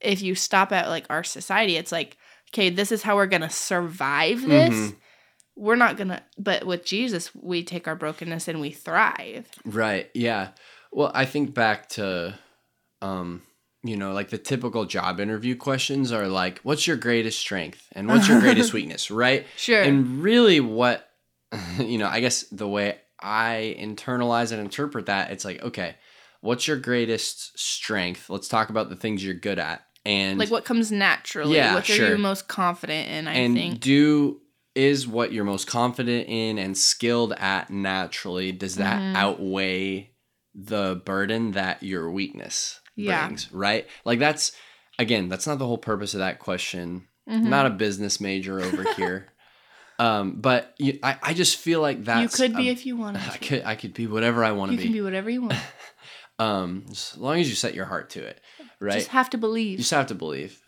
if 0.00 0.22
you 0.22 0.34
stop 0.34 0.72
at 0.72 0.88
like 0.88 1.06
our 1.10 1.24
society 1.24 1.76
it's 1.76 1.92
like 1.92 2.16
okay 2.52 2.70
this 2.70 2.92
is 2.92 3.02
how 3.02 3.16
we're 3.16 3.26
gonna 3.26 3.50
survive 3.50 4.42
this 4.42 4.74
Mhm. 4.74 4.96
We're 5.56 5.76
not 5.76 5.96
gonna 5.96 6.22
but 6.38 6.66
with 6.66 6.84
jesus 6.84 7.34
we 7.34 7.62
take 7.64 7.88
our 7.88 7.96
brokenness 7.96 8.46
and 8.48 8.60
we 8.60 8.70
thrive 8.70 9.48
Right. 9.64 10.10
Yeah. 10.14 10.50
Well, 10.92 11.10
I 11.14 11.24
think 11.24 11.54
back 11.54 11.88
to 11.90 12.38
um 13.02 13.42
you 13.82 13.96
know, 13.96 14.12
like 14.12 14.30
the 14.30 14.38
typical 14.38 14.84
job 14.84 15.20
interview 15.20 15.54
questions 15.54 16.10
are 16.10 16.26
like, 16.26 16.58
what's 16.60 16.88
your 16.88 16.96
greatest 16.96 17.38
strength 17.38 17.86
and 17.92 18.08
what's 18.08 18.26
your 18.28 18.40
greatest 18.40 18.72
weakness, 18.72 19.10
right? 19.10 19.46
sure 19.56 19.82
And 19.82 20.22
really 20.22 20.60
what 20.60 21.08
you 21.78 21.98
know, 21.98 22.08
I 22.08 22.20
guess 22.20 22.42
the 22.44 22.68
way 22.68 22.98
I 23.20 23.76
internalize 23.78 24.52
and 24.52 24.60
interpret 24.60 25.06
that, 25.06 25.30
it's 25.30 25.44
like, 25.44 25.62
okay, 25.62 25.96
what's 26.40 26.66
your 26.66 26.76
greatest 26.76 27.58
strength? 27.58 28.28
Let's 28.28 28.48
talk 28.48 28.70
about 28.70 28.88
the 28.88 28.96
things 28.96 29.24
you're 29.24 29.34
good 29.34 29.58
at. 29.58 29.82
And 30.04 30.38
like 30.38 30.50
what 30.50 30.64
comes 30.64 30.92
naturally. 30.92 31.56
Yeah, 31.56 31.74
what 31.74 31.88
are 31.90 31.92
sure. 31.92 32.10
you 32.10 32.18
most 32.18 32.46
confident 32.46 33.08
in? 33.08 33.28
I 33.28 33.34
and 33.34 33.54
think. 33.54 33.80
do 33.80 34.40
is 34.76 35.08
what 35.08 35.32
you're 35.32 35.44
most 35.44 35.66
confident 35.66 36.28
in 36.28 36.58
and 36.58 36.76
skilled 36.76 37.32
at 37.32 37.70
naturally 37.70 38.52
does 38.52 38.76
that 38.76 39.00
Mhm. 39.00 39.16
outweigh 39.16 40.10
the 40.54 41.00
burden 41.04 41.52
that 41.52 41.82
your 41.82 42.10
weakness 42.10 42.80
Yeah. 42.94 43.26
brings 43.26 43.50
right 43.52 43.86
like 44.04 44.18
that's 44.18 44.52
again 44.98 45.28
that's 45.28 45.46
not 45.46 45.58
the 45.58 45.66
whole 45.66 45.78
purpose 45.78 46.14
of 46.14 46.20
that 46.20 46.38
question 46.38 47.08
Mhm. 47.28 47.44
not 47.44 47.66
a 47.66 47.70
business 47.70 48.20
major 48.20 48.60
over 48.60 48.84
here 48.96 49.28
um 49.98 50.40
but 50.40 50.74
you, 50.78 50.98
I, 51.02 51.18
I 51.22 51.34
just 51.34 51.56
feel 51.56 51.80
like 51.80 52.04
that 52.04 52.20
you 52.22 52.28
could 52.28 52.54
be 52.56 52.68
a- 52.68 52.72
if 52.72 52.84
you 52.86 52.96
wanted. 52.96 53.22
I 53.26 53.32
to. 53.32 53.38
could 53.38 53.62
I 53.64 53.74
could 53.74 53.94
be 53.94 54.06
whatever 54.06 54.44
I 54.44 54.52
want 54.52 54.70
to 54.72 54.76
be 54.76 54.82
You 54.82 54.88
can 54.88 54.92
be. 54.92 54.98
be 54.98 55.02
whatever 55.04 55.30
you 55.30 55.42
want. 55.42 55.54
Um, 56.38 56.84
as 56.90 57.16
long 57.16 57.40
as 57.40 57.48
you 57.48 57.54
set 57.54 57.72
your 57.72 57.86
heart 57.86 58.10
to 58.10 58.22
it, 58.22 58.38
right? 58.78 58.92
You 58.96 59.00
just 59.00 59.08
have 59.12 59.30
to 59.30 59.38
believe 59.38 59.70
you 59.72 59.78
just 59.78 59.90
have 59.92 60.08
to 60.08 60.14
believe. 60.14 60.60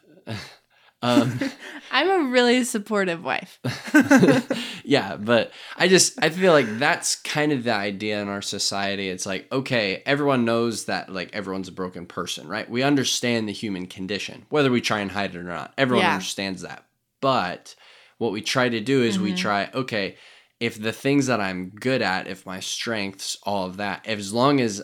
Um, 1.03 1.39
I'm 1.91 2.11
a 2.11 2.31
really 2.31 2.65
supportive 2.65 3.23
wife. 3.25 3.61
yeah, 4.85 5.17
but 5.17 5.53
I 5.77 5.89
just 5.89 6.23
I 6.23 6.29
feel 6.31 6.53
like 6.53 6.79
that's 6.79 7.17
kind 7.17 7.53
of 7.53 7.65
the 7.65 7.73
idea 7.75 8.21
in 8.21 8.29
our 8.29 8.43
society. 8.43 9.09
It's 9.09 9.27
like 9.27 9.51
okay, 9.53 10.03
everyone 10.07 10.45
knows 10.45 10.85
that 10.87 11.13
like 11.13 11.31
everyone's 11.35 11.69
a 11.69 11.73
broken 11.73 12.07
person, 12.07 12.49
right? 12.49 12.69
We 12.69 12.83
understand 12.83 13.49
the 13.49 13.53
human 13.53 13.87
condition, 13.87 14.47
whether 14.51 14.71
we 14.71 14.81
try 14.81 15.01
and 15.01 15.11
hide 15.11 15.35
it 15.35 15.39
or 15.39 15.43
not. 15.43 15.73
Everyone 15.79 16.05
Yeah. 16.05 16.13
understands 16.15 16.63
that. 16.63 16.85
But 17.21 17.75
what 18.19 18.33
we 18.33 18.43
try 18.43 18.69
to 18.69 18.81
do 18.81 19.03
is 19.03 19.19
we 19.19 19.33
Mhm. 19.33 19.37
try 19.37 19.71
okay, 19.75 20.17
if 20.61 20.81
the 20.81 20.93
things 20.93 21.27
that 21.27 21.41
I'm 21.41 21.71
good 21.71 22.03
at, 22.03 22.27
if 22.27 22.45
my 22.45 22.61
strengths, 22.61 23.37
all 23.45 23.67
of 23.67 23.77
that, 23.77 24.07
as 24.07 24.33
long 24.33 24.61
as 24.61 24.83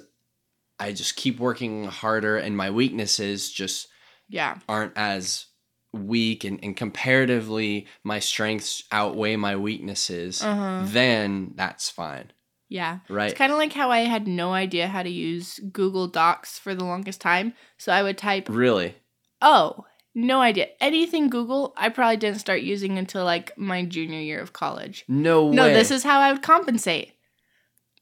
I 0.79 0.93
just 0.93 1.17
keep 1.17 1.39
working 1.39 1.85
harder 1.85 2.37
and 2.37 2.57
my 2.57 2.71
weaknesses 2.71 3.51
just 3.51 3.89
Yeah. 4.29 4.59
aren't 4.69 4.97
as 4.97 5.47
weak 5.95 6.45
and, 6.45 6.59
and 6.63 6.77
comparatively 6.77 7.87
my 8.03 8.19
strengths 8.19 8.85
outweigh 8.93 9.37
my 9.37 9.57
weaknesses, 9.57 10.43
Uh-huh. 10.43 10.83
then 10.87 11.53
that's 11.55 11.89
fine. 11.91 12.33
Yeah. 12.69 12.99
Right? 13.09 13.31
It's 13.31 13.39
kind 13.39 13.53
of 13.53 13.59
like 13.59 13.73
how 13.73 13.91
I 13.91 14.01
had 14.01 14.27
no 14.27 14.53
idea 14.53 14.89
how 14.89 15.03
to 15.03 15.11
use 15.11 15.61
Google 15.73 16.09
Docs 16.09 16.59
for 16.59 16.75
the 16.75 16.85
longest 16.85 17.21
time. 17.21 17.53
So 17.79 17.93
I 17.93 18.03
would 18.03 18.19
type, 18.19 18.49
really? 18.49 18.97
oh, 19.41 19.85
no 20.17 20.41
idea. 20.41 20.69
Anything 20.81 21.29
Google, 21.29 21.73
I 21.77 21.89
probably 21.89 22.17
didn't 22.17 22.39
start 22.39 22.63
using 22.63 22.99
until 22.99 23.25
like 23.25 23.57
my 23.59 23.85
junior 23.85 24.21
year 24.21 24.41
of 24.41 24.53
college. 24.53 25.05
No 25.09 25.47
way. 25.47 25.57
No, 25.57 25.65
this 25.73 25.91
is 25.91 26.03
how 26.05 26.21
I 26.21 26.33
would 26.33 26.43
compensate. 26.43 27.13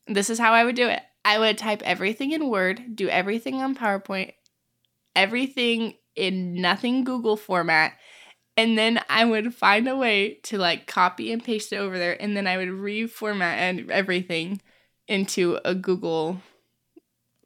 This 0.06 0.28
is 0.30 0.38
how 0.38 0.52
I 0.52 0.64
would 0.64 0.76
do 0.76 0.88
it. 0.88 1.00
I 1.24 1.38
would 1.38 1.56
type 1.56 1.82
everything 1.84 2.32
in 2.32 2.48
Word, 2.50 2.96
do 2.96 3.08
everything 3.08 3.62
on 3.62 3.74
PowerPoint, 3.74 4.32
everything 5.14 5.94
in 6.16 6.54
nothing 6.54 7.04
Google 7.04 7.36
format, 7.36 7.92
and 8.56 8.76
then 8.76 9.00
I 9.08 9.24
would 9.24 9.54
find 9.54 9.88
a 9.88 9.96
way 9.96 10.34
to 10.44 10.58
like 10.58 10.86
copy 10.86 11.32
and 11.32 11.42
paste 11.42 11.72
it 11.72 11.76
over 11.76 11.98
there, 11.98 12.20
and 12.20 12.36
then 12.36 12.46
I 12.46 12.56
would 12.56 12.68
reformat 12.68 13.56
and 13.56 13.90
everything 13.90 14.60
into 15.08 15.58
a 15.64 15.74
Google 15.74 16.40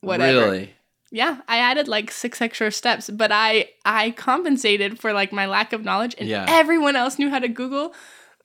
whatever. 0.01 0.51
Really? 0.51 0.75
Yeah, 1.13 1.41
I 1.49 1.59
added 1.59 1.87
like 1.89 2.11
six 2.11 2.43
extra 2.43 2.71
steps, 2.73 3.09
but 3.09 3.31
I 3.33 3.71
I 3.85 4.11
compensated 4.11 4.99
for 4.99 5.13
like 5.13 5.33
my 5.33 5.47
lack 5.47 5.73
of 5.73 5.85
knowledge, 5.85 6.15
and 6.19 6.29
Yeah. 6.29 6.47
everyone 6.49 6.97
else 6.97 7.19
knew 7.19 7.31
how 7.31 7.39
to 7.39 7.49
Google. 7.49 7.95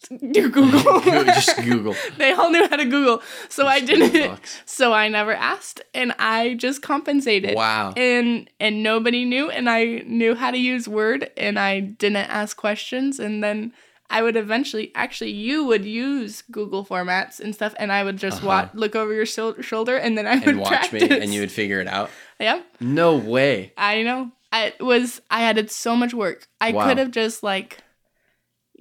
Do 0.31 0.49
Google. 0.49 0.99
Just 1.25 1.55
Google. 1.63 1.95
they 2.17 2.31
all 2.33 2.49
knew 2.51 2.67
how 2.67 2.75
to 2.75 2.85
Google, 2.85 3.21
so 3.49 3.67
I 3.67 3.79
Just 3.79 4.13
didn't. 4.13 4.39
So 4.65 4.93
I 4.93 5.07
never 5.09 5.33
asked, 5.33 5.81
and 5.93 6.13
I 6.19 6.55
just 6.55 6.81
compensated. 6.81 7.55
Wow. 7.55 7.93
And 7.95 8.49
and 8.59 8.83
nobody 8.83 9.25
knew, 9.25 9.49
and 9.49 9.69
I 9.69 10.03
knew 10.05 10.35
how 10.35 10.51
to 10.51 10.57
use 10.57 10.87
Word, 10.87 11.29
and 11.37 11.59
I 11.59 11.79
didn't 11.81 12.17
ask 12.29 12.57
questions, 12.57 13.19
and 13.19 13.43
then. 13.43 13.73
I 14.13 14.21
would 14.21 14.35
eventually, 14.35 14.91
actually, 14.93 15.31
you 15.31 15.63
would 15.63 15.85
use 15.85 16.43
Google 16.51 16.83
formats 16.83 17.39
and 17.39 17.55
stuff, 17.55 17.73
and 17.79 17.93
I 17.93 18.03
would 18.03 18.17
just 18.17 18.39
Uh-huh. 18.39 18.47
wa- 18.47 18.69
look 18.73 18.93
over 18.93 19.13
your 19.13 19.23
shil- 19.25 19.63
shoulder, 19.63 19.95
and 19.95 20.17
then 20.17 20.27
I 20.27 20.35
would 20.35 20.47
And 20.49 20.59
watch 20.59 20.89
practice. 20.89 21.09
me 21.09 21.17
and 21.21 21.33
you 21.33 21.39
would 21.39 21.49
figure 21.51 21.79
it 21.79 21.87
out. 21.87 22.09
yeah, 22.37 22.59
No 22.81 23.15
way. 23.15 23.71
I 23.77 24.01
know. 24.03 24.31
I 24.51 24.73
was 24.81 25.21
I 25.31 25.43
added 25.43 25.71
so 25.71 25.95
much 25.95 26.13
work. 26.13 26.45
I 26.59 26.73
Wow. 26.73 26.87
could 26.89 26.97
have 26.97 27.11
just 27.11 27.41
like 27.41 27.77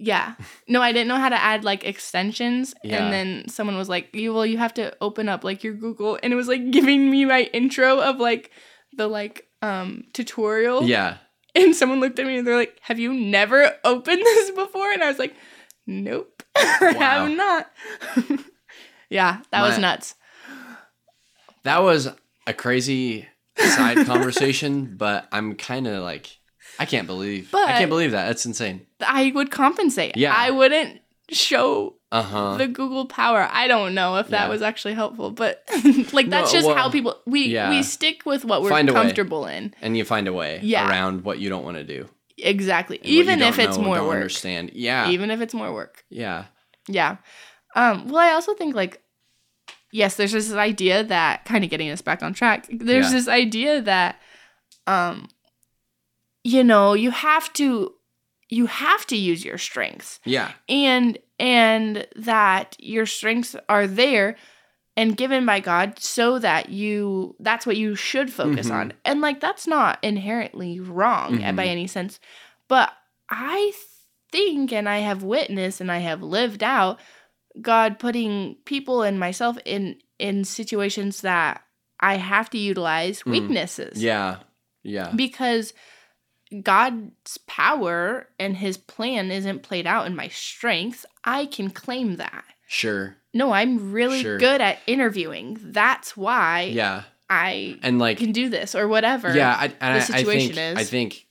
yeah. 0.01 0.35
No, 0.67 0.81
I 0.81 0.93
didn't 0.93 1.09
know 1.09 1.17
how 1.17 1.29
to 1.29 1.41
add 1.41 1.63
like 1.65 1.85
extensions 1.85 2.75
Yeah. 2.83 2.97
and 3.05 3.13
then 3.13 3.49
someone 3.49 3.77
was 3.77 3.89
like, 3.89 4.15
"You 4.15 4.33
well, 4.35 4.47
you 4.47 4.59
have 4.59 4.75
to 4.75 4.97
open 5.01 5.29
up 5.29 5.45
like 5.45 5.63
your 5.63 5.75
Google." 5.75 6.19
And 6.23 6.33
it 6.33 6.37
was 6.37 6.49
like 6.49 6.71
giving 6.71 7.11
me 7.11 7.25
my 7.25 7.43
intro 7.53 8.01
of 8.01 8.19
like 8.19 8.51
the 8.97 9.07
like 9.07 9.47
um 9.63 10.05
tutorial. 10.13 10.85
Yeah. 10.85 11.19
And 11.55 11.75
someone 11.77 12.01
looked 12.01 12.19
at 12.19 12.27
me 12.27 12.39
and 12.39 12.47
they're 12.47 12.57
like, 12.57 12.79
"Have 12.83 12.99
you 12.99 13.13
never 13.13 13.73
opened 13.85 14.21
this 14.25 14.51
before?" 14.53 14.91
And 14.91 15.03
I 15.03 15.09
was 15.09 15.19
like, 15.19 15.35
"Nope. 15.87 16.43
I 16.57 16.95
Wow. 16.97 17.27
have 17.27 17.31
not." 17.37 17.71
yeah, 19.11 19.43
that 19.51 19.63
was 19.63 19.79
nuts. 19.79 20.15
That 21.65 21.83
was 21.83 22.09
a 22.47 22.55
crazy 22.55 23.29
side 23.59 24.07
conversation, 24.07 24.97
but 24.97 25.29
I'm 25.33 25.55
kind 25.57 25.87
of 25.87 26.03
like, 26.03 26.39
I 26.81 26.87
can't 26.87 27.07
believe. 27.07 27.55
I 27.55 27.79
can't 27.79 27.91
believe 27.91 28.13
that. 28.13 28.27
That's 28.27 28.47
insane. 28.47 28.87
I 29.07 29.31
would 29.35 29.51
compensate. 29.51 30.17
Yeah. 30.17 30.35
I 30.37 30.51
wouldn't 30.51 31.01
show 31.31 31.97
Uh 32.11 32.23
huh. 32.23 32.57
the 32.57 32.67
Google 32.67 33.05
Power. 33.07 33.47
I 33.53 33.69
don't 33.69 33.95
know 33.95 34.17
if 34.17 34.29
that 34.29 34.45
Yeah. 34.47 34.49
was 34.49 34.63
actually 34.63 34.95
helpful, 34.95 35.31
but 35.31 35.63
like 36.13 36.29
that's 36.31 36.53
No, 36.53 36.59
just 36.59 36.67
well, 36.67 36.75
how 36.77 36.89
people 36.91 37.21
we 37.27 37.45
yeah. 37.47 37.71
we 37.71 37.83
stick 37.83 38.25
with 38.25 38.45
what 38.45 38.63
we're 38.63 38.71
Find 38.71 38.89
comfortable 38.89 39.47
in. 39.47 39.75
and 39.83 39.97
you 39.97 40.05
find 40.05 40.27
a 40.27 40.33
way 40.33 40.59
Yeah. 40.63 40.89
around 40.89 41.23
what 41.25 41.39
you 41.39 41.49
don't 41.51 41.65
want 41.65 41.77
to 41.77 41.85
do. 41.85 42.09
Exactly. 42.39 42.97
and 42.99 43.07
Even 43.07 43.43
if 43.43 43.59
it's 43.59 43.77
know, 43.77 43.85
more 43.85 44.03
work. 44.03 44.15
Understand? 44.15 44.71
Yeah. 44.75 45.11
Even 45.11 45.31
if 45.31 45.41
it's 45.43 45.53
more 45.55 45.73
work. 45.73 46.03
yeah. 46.09 46.47
Yeah. 46.89 47.19
Um 47.77 48.09
well 48.09 48.19
I 48.27 48.33
also 48.33 48.55
think 48.55 48.75
like 48.75 49.03
yes, 49.93 50.15
there's 50.17 50.33
this 50.33 50.51
idea 50.53 51.05
that 51.05 51.45
kind 51.45 51.63
of 51.65 51.69
getting 51.71 51.91
us 51.91 52.01
back 52.01 52.23
on 52.23 52.33
track. 52.33 52.67
There's 52.73 53.11
this 53.13 53.29
idea 53.29 53.83
that 53.83 54.17
um 54.87 55.29
you 56.45 56.65
know, 56.65 56.95
you 56.95 57.11
have 57.11 57.53
to 57.55 57.95
you 58.53 58.67
have 58.67 59.07
to 59.07 59.17
use 59.17 59.45
your 59.45 59.59
strengths. 59.59 60.19
Yeah. 60.25 60.53
and 60.69 61.19
and 61.39 62.07
that 62.17 62.77
your 62.79 63.07
strengths 63.07 63.57
are 63.69 63.87
there 63.87 64.37
and 64.97 65.17
given 65.17 65.47
by 65.47 65.61
God 65.61 65.99
so 65.99 66.39
that 66.41 66.69
you 66.69 67.37
that's 67.41 67.65
what 67.67 67.77
you 67.77 67.95
should 67.95 68.33
focus 68.33 68.69
Mhm. 68.69 68.75
on. 68.75 68.93
And 69.05 69.21
like 69.21 69.41
that's 69.41 69.67
not 69.67 69.99
inherently 70.03 70.81
wrong 70.81 71.39
Mhm. 71.39 71.57
by 71.57 71.67
any 71.67 71.87
sense. 71.87 72.19
But 72.69 72.93
I 73.29 73.73
think 74.33 74.73
and 74.73 74.89
I 74.89 74.99
have 74.99 75.23
witnessed 75.23 75.81
and 75.81 75.91
I 75.91 75.99
have 75.99 76.23
lived 76.23 76.63
out 76.63 76.99
God 77.61 77.99
putting 77.99 78.57
people 78.65 79.03
and 79.03 79.19
myself 79.19 79.57
in 79.65 79.97
in 80.19 80.45
situations 80.45 81.21
that 81.23 81.63
I 82.01 82.17
have 82.17 82.51
to 82.51 82.59
utilize 82.59 83.23
Mm. 83.23 83.31
weaknesses 83.31 84.03
Yeah. 84.03 84.39
Yeah. 84.83 85.13
because 85.15 85.73
God's 86.63 87.39
power 87.47 88.29
and 88.39 88.57
his 88.57 88.77
plan 88.77 89.31
isn't 89.31 89.63
played 89.63 89.87
out 89.87 90.07
in 90.07 90.17
my 90.17 90.29
strengths, 90.29 91.07
I 91.25 91.47
can 91.47 91.71
claim 91.71 92.17
that. 92.17 92.45
Sure. 92.67 93.17
No, 93.33 93.53
I'm 93.53 93.93
really 93.93 94.23
Sure. 94.23 94.39
good 94.39 94.61
at 94.61 94.79
interviewing. 94.87 95.59
That's 95.63 96.17
why 96.17 96.63
Yeah. 96.73 97.05
I 97.29 97.79
And 97.83 97.99
like 98.01 98.19
can 98.19 98.33
do 98.33 98.49
this 98.49 98.75
or 98.75 98.89
whatever. 98.89 99.35
yeah, 99.35 99.57
I, 99.59 99.67
the 99.69 99.85
I- 99.85 99.97
I, 99.97 100.01
situation 100.01 100.55
think 100.55 100.79
I 100.79 100.85
think 100.85 101.27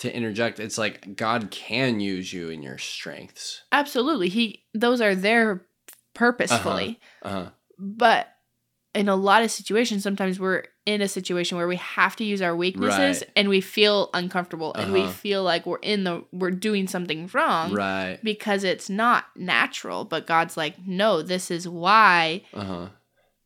to 0.00 0.14
interject, 0.14 0.60
it's 0.60 0.76
like 0.78 1.16
God 1.16 1.50
can 1.50 2.00
use 2.00 2.32
you 2.32 2.50
in 2.50 2.62
your 2.62 2.76
strengths. 2.78 3.62
Absolutely. 3.72 4.28
He 4.28 4.64
those 4.74 5.00
are 5.00 5.14
there 5.14 5.66
purposefully. 6.14 7.00
Uh-huh. 7.22 7.50
But 7.78 8.28
in 8.98 9.08
a 9.08 9.16
lot 9.16 9.42
of 9.42 9.50
situations, 9.50 10.02
sometimes 10.02 10.38
we're 10.40 10.64
in 10.84 11.00
a 11.02 11.08
situation 11.08 11.56
where 11.56 11.68
we 11.68 11.76
have 11.76 12.16
to 12.16 12.24
use 12.24 12.42
our 12.42 12.54
weaknesses 12.56 13.20
Right. 13.22 13.30
and 13.36 13.48
we 13.48 13.60
feel 13.60 14.10
uncomfortable 14.14 14.72
and 14.74 14.92
we 14.92 15.02
Uh-huh. 15.02 15.10
feel 15.12 15.42
like 15.42 15.64
we're 15.66 15.78
in 15.78 16.04
the 16.04 16.24
we're 16.32 16.50
doing 16.50 16.86
something 16.88 17.30
wrong. 17.32 17.72
Right. 17.72 18.18
because 18.22 18.64
it's 18.64 18.88
not 18.90 19.24
natural. 19.36 20.04
But 20.04 20.26
God's 20.26 20.56
like, 20.56 20.74
no, 20.86 21.22
this 21.22 21.50
is 21.50 21.68
why 21.68 22.42
Uh-huh. 22.54 22.88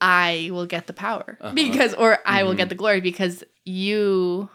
I 0.01 0.49
will 0.53 0.67
get 0.67 0.87
the 0.89 0.93
power 0.93 1.39
Uh-huh. 1.41 1.55
because, 1.55 1.95
or 1.95 2.19
I 2.27 2.43
will 2.43 2.55
Mhm. 2.55 2.57
get 2.59 2.69
the 2.71 2.75
glory 2.75 3.01
because 3.01 3.45
you 3.65 4.49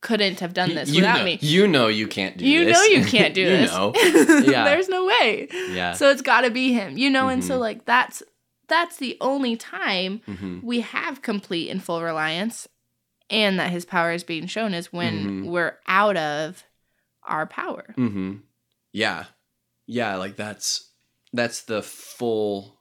couldn't 0.00 0.40
have 0.40 0.52
done 0.52 0.74
this 0.74 0.90
you 0.90 0.96
without 0.96 1.18
know, 1.20 1.24
me. 1.24 1.38
You 1.40 1.66
know 1.66 1.88
you 1.88 2.06
can't 2.06 2.36
do 2.36 2.44
this. 2.44 2.52
You 2.52 2.64
this. 2.66 2.76
know 2.76 2.84
you 2.84 3.04
can't 3.16 3.32
do 3.34 3.40
you 3.40 3.48
this. 3.48 3.70
know. 3.72 3.92
Yeah. 4.52 4.64
There's 4.64 4.88
no 4.90 5.06
way. 5.06 5.48
Yeah. 5.70 5.94
So 5.94 6.10
it's 6.10 6.20
got 6.22 6.42
to 6.42 6.50
be 6.50 6.72
him, 6.74 6.98
you 6.98 7.08
know. 7.10 7.28
And 7.28 7.42
so 7.42 7.56
Mhm. 7.56 7.60
like 7.60 7.84
that's 7.86 8.22
that's 8.74 8.96
the 8.96 9.16
only 9.20 9.56
time 9.56 10.20
hmm 10.26 10.58
we 10.62 10.80
have 10.80 11.22
complete 11.22 11.68
and 11.70 11.82
full 11.82 12.02
reliance, 12.02 12.66
and 13.30 13.58
that 13.58 13.70
His 13.70 13.84
power 13.84 14.12
is 14.12 14.24
being 14.24 14.46
shown 14.46 14.74
is 14.74 14.92
when 14.92 15.14
Mhm. 15.42 15.44
we're 15.46 15.78
out 15.86 16.16
of 16.16 16.64
our 17.22 17.46
power. 17.46 17.84
hmm 17.96 18.36
Yeah. 18.92 19.24
Yeah, 19.86 20.16
like 20.16 20.36
that's 20.36 20.90
that's 21.32 21.62
the 21.62 21.82
full 21.82 22.80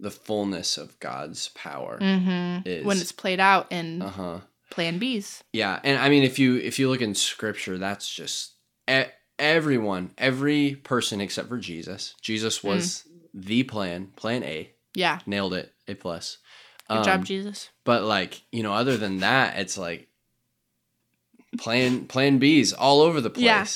the 0.00 0.10
fullness 0.10 0.78
of 0.78 0.98
God's 1.00 1.48
power 1.50 1.98
Mm-hmm. 2.00 2.68
is. 2.68 2.84
When 2.86 2.98
it's 2.98 3.12
played 3.12 3.40
out 3.40 3.66
in 3.70 4.02
uh 4.02 4.10
huh. 4.10 4.40
Plan 4.70 4.98
B's. 4.98 5.42
Yeah, 5.52 5.80
and 5.82 5.98
I 5.98 6.08
mean, 6.08 6.22
if 6.22 6.38
you 6.38 6.56
if 6.56 6.78
you 6.78 6.88
look 6.88 7.00
in 7.02 7.14
Scripture, 7.14 7.78
that's 7.78 8.08
just 8.12 8.54
e- 8.88 9.12
everyone, 9.38 10.12
every 10.18 10.74
person 10.76 11.20
except 11.20 11.48
for 11.48 11.58
Jesus. 11.58 12.14
Jesus 12.22 12.60
Mm. 12.60 12.64
was 12.64 13.04
the 13.34 13.62
plan, 13.64 14.12
Plan 14.16 14.42
A, 14.44 14.70
Yeah. 14.98 15.20
nailed 15.26 15.54
it, 15.54 15.72
A 15.86 15.94
plus. 15.94 16.38
Good 16.88 16.98
Um, 16.98 17.04
job, 17.04 17.24
Jesus. 17.24 17.68
But 17.84 18.02
like 18.04 18.42
you 18.52 18.62
know, 18.62 18.72
other 18.72 18.96
than 18.96 19.18
that, 19.20 19.58
it's 19.58 19.76
like 19.78 20.08
Plan 21.58 22.06
Plan 22.06 22.38
B's 22.38 22.72
all 22.72 23.00
over 23.00 23.20
the 23.20 23.30
place. 23.30 23.44
Yeah. 23.44 23.66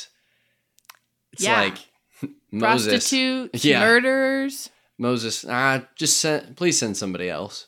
It's 1.33 1.43
Yeah. 1.45 1.61
like 1.63 1.79
Moses. 2.51 2.93
Prostitutes, 3.11 3.65
Yeah. 3.65 3.81
murderers. 3.81 4.71
Moses, 4.99 5.45
ah, 5.49 5.83
just 5.97 6.19
send, 6.19 6.57
please 6.57 6.79
send 6.79 6.97
somebody 6.97 7.29
else. 7.29 7.67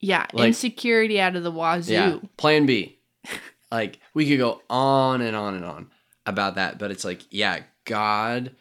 Yeah. 0.00 0.26
Like- 0.32 0.48
Insecurity 0.48 1.20
out 1.20 1.36
of 1.36 1.42
the 1.42 1.50
wazoo. 1.52 1.92
Yeah. 1.92 2.18
Plan 2.36 2.66
B. 2.66 2.98
like 3.70 4.00
we 4.14 4.26
could 4.28 4.38
go 4.38 4.62
on 4.70 5.20
and 5.20 5.36
on 5.36 5.54
and 5.54 5.64
on 5.64 5.90
about 6.26 6.54
that, 6.56 6.78
but 6.78 6.90
it's 6.90 7.04
like, 7.04 7.22
yeah, 7.30 7.60
God 7.84 8.54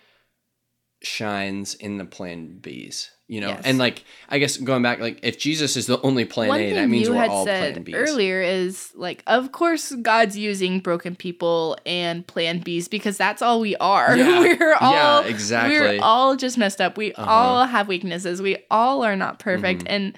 shines 1.01 1.73
in 1.75 1.97
the 1.97 2.05
plan 2.05 2.59
B's, 2.59 3.09
you 3.31 3.39
know? 3.39 3.47
Yes. 3.47 3.61
And 3.63 3.77
like 3.77 4.03
I 4.27 4.39
guess 4.39 4.57
going 4.57 4.83
back, 4.83 4.99
like 4.99 5.19
if 5.23 5.39
Jesus 5.39 5.77
is 5.77 5.87
the 5.87 5.99
only 6.01 6.25
plan 6.25 6.49
One 6.49 6.59
A, 6.59 6.73
that 6.73 6.89
means 6.89 7.07
you 7.07 7.13
we're 7.13 7.19
had 7.21 7.29
all 7.29 7.45
plan 7.45 7.73
said 7.75 7.83
B's. 7.85 7.95
earlier 7.95 8.41
is 8.41 8.91
like, 8.93 9.23
of 9.25 9.51
course, 9.53 9.93
God's 9.93 10.37
using 10.37 10.81
broken 10.81 11.15
people 11.15 11.77
and 11.85 12.27
Plan 12.27 12.61
Bs 12.61 12.89
because 12.89 13.17
that's 13.17 13.41
all 13.41 13.61
we 13.61 13.75
are. 13.77 14.17
Yeah. 14.17 14.39
we're 14.59 14.75
all 14.81 14.93
yeah, 14.93 15.29
exactly. 15.29 15.79
we're 15.79 15.99
all 16.03 16.35
just 16.35 16.57
messed 16.57 16.81
up. 16.81 16.97
We 16.97 17.13
Uh-huh. 17.13 17.31
all 17.31 17.65
have 17.65 17.87
weaknesses. 17.87 18.41
We 18.41 18.57
all 18.69 19.03
are 19.03 19.15
not 19.15 19.39
perfect, 19.39 19.83
Mhm. 19.85 19.89
and 19.95 20.17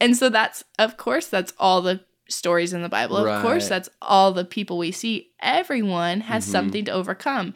and 0.00 0.16
so 0.16 0.30
that's 0.30 0.64
of 0.78 0.96
course 0.96 1.26
that's 1.26 1.52
all 1.58 1.82
the 1.82 2.00
stories 2.30 2.72
in 2.72 2.80
the 2.82 2.88
Bible. 2.88 3.18
Of 3.18 3.42
course, 3.42 3.68
that's 3.68 3.88
all 4.00 4.32
the 4.32 4.44
people 4.46 4.78
we 4.78 4.92
see. 4.92 5.32
Everyone 5.42 6.20
has 6.22 6.46
Mhm. 6.46 6.50
something 6.52 6.84
to 6.86 6.92
overcome. 6.92 7.52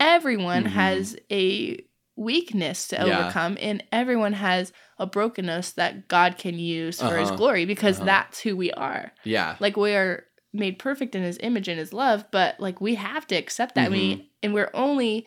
Everyone 0.00 0.64
Mhm. 0.64 0.68
has 0.68 1.16
a 1.30 1.78
weakness 2.16 2.88
to 2.88 2.96
Yeah. 2.96 3.02
overcome, 3.20 3.56
and 3.60 3.82
everyone 3.90 4.34
has 4.34 4.72
a 4.98 5.06
brokenness 5.06 5.72
that 5.72 6.08
God 6.08 6.36
can 6.38 6.58
use 6.58 7.00
for 7.00 7.16
His 7.18 7.28
Uh-huh. 7.28 7.36
glory 7.36 7.64
because 7.64 7.96
Uh-huh. 7.96 8.06
that's 8.06 8.40
who 8.40 8.56
we 8.56 8.70
are. 8.72 9.12
yeah. 9.24 9.56
Like 9.60 9.76
we 9.76 9.94
are 9.94 10.24
made 10.52 10.78
perfect 10.78 11.14
in 11.14 11.22
His 11.22 11.38
image 11.40 11.68
and 11.68 11.78
His 11.78 11.92
love, 11.92 12.24
but 12.30 12.60
like 12.60 12.80
we 12.80 12.94
have 12.96 13.26
to 13.28 13.34
accept 13.34 13.74
that. 13.76 13.90
Mm-hmm. 13.90 14.18
We 14.20 14.30
and 14.42 14.52
we're 14.54 14.70
only 14.74 15.26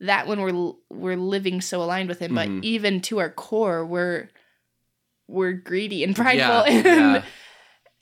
that 0.00 0.26
when 0.26 0.40
we're 0.40 0.72
we're 0.90 1.16
living 1.16 1.60
so 1.60 1.82
aligned 1.82 2.08
with 2.08 2.18
Him, 2.20 2.32
Mhm. 2.32 2.34
but 2.34 2.64
even 2.64 3.00
to 3.02 3.18
our 3.18 3.30
core, 3.30 3.84
we're 3.84 4.28
we're 5.28 5.52
greedy 5.52 6.04
and 6.04 6.14
prideful 6.14 6.38
Yeah, 6.66 6.68
and 6.68 6.84
yeah. 6.86 7.22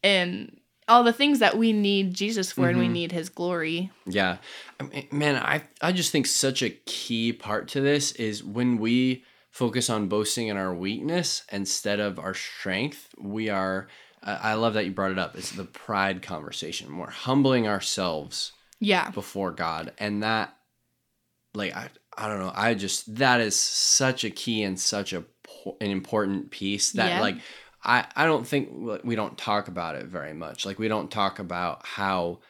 and 0.02 0.60
all 0.86 1.02
the 1.02 1.12
things 1.12 1.38
that 1.38 1.56
we 1.56 1.72
need 1.72 2.12
Jesus 2.14 2.52
for 2.52 2.68
and 2.68 2.78
we 2.78 2.86
Mhm. 2.86 2.92
need 2.92 3.12
his 3.12 3.28
glory. 3.28 3.90
Yeah. 4.06 4.38
I 4.78 4.82
mean, 4.84 5.08
man, 5.10 5.36
I 5.36 5.62
I 5.80 5.92
just 5.92 6.12
think 6.12 6.26
such 6.26 6.62
a 6.62 6.70
key 6.70 7.32
part 7.32 7.68
to 7.68 7.80
this 7.80 8.12
is 8.12 8.44
when 8.44 8.78
we 8.78 9.24
focus 9.50 9.88
on 9.88 10.08
boasting 10.08 10.48
in 10.48 10.56
our 10.56 10.74
weakness 10.74 11.42
instead 11.50 12.00
of 12.00 12.18
our 12.18 12.34
strength, 12.34 13.08
we 13.18 13.48
are 13.48 13.88
I 14.22 14.50
I 14.50 14.54
love 14.54 14.74
that 14.74 14.84
you 14.84 14.90
brought 14.92 15.12
it 15.12 15.18
up. 15.18 15.36
It's 15.36 15.52
the 15.52 15.64
pride 15.64 16.20
conversation. 16.22 16.98
We're 16.98 17.10
humbling 17.10 17.66
ourselves 17.66 18.52
Yeah. 18.80 19.10
before 19.10 19.52
God. 19.52 19.92
And 19.98 20.22
that 20.22 20.54
like 21.54 21.74
I 21.74 21.88
I 22.16 22.28
don't 22.28 22.40
know, 22.40 22.52
I 22.54 22.74
just 22.74 23.14
that 23.16 23.40
is 23.40 23.58
such 23.58 24.22
a 24.24 24.30
key 24.30 24.62
and 24.62 24.78
such 24.78 25.12
a 25.12 25.24
an 25.80 25.90
important 25.90 26.50
piece 26.50 26.92
that 26.92 27.08
Yeah. 27.08 27.20
like 27.20 27.36
I 27.84 28.06
I 28.16 28.24
don't 28.24 28.46
think 28.46 28.70
we 29.04 29.14
don't 29.14 29.36
talk 29.36 29.68
about 29.68 29.96
it 29.96 30.06
very 30.06 30.32
much. 30.34 30.64
Like 30.66 30.78
we 30.78 30.88
don't 30.88 31.10
talk 31.10 31.38
about 31.38 31.84
how 31.86 32.40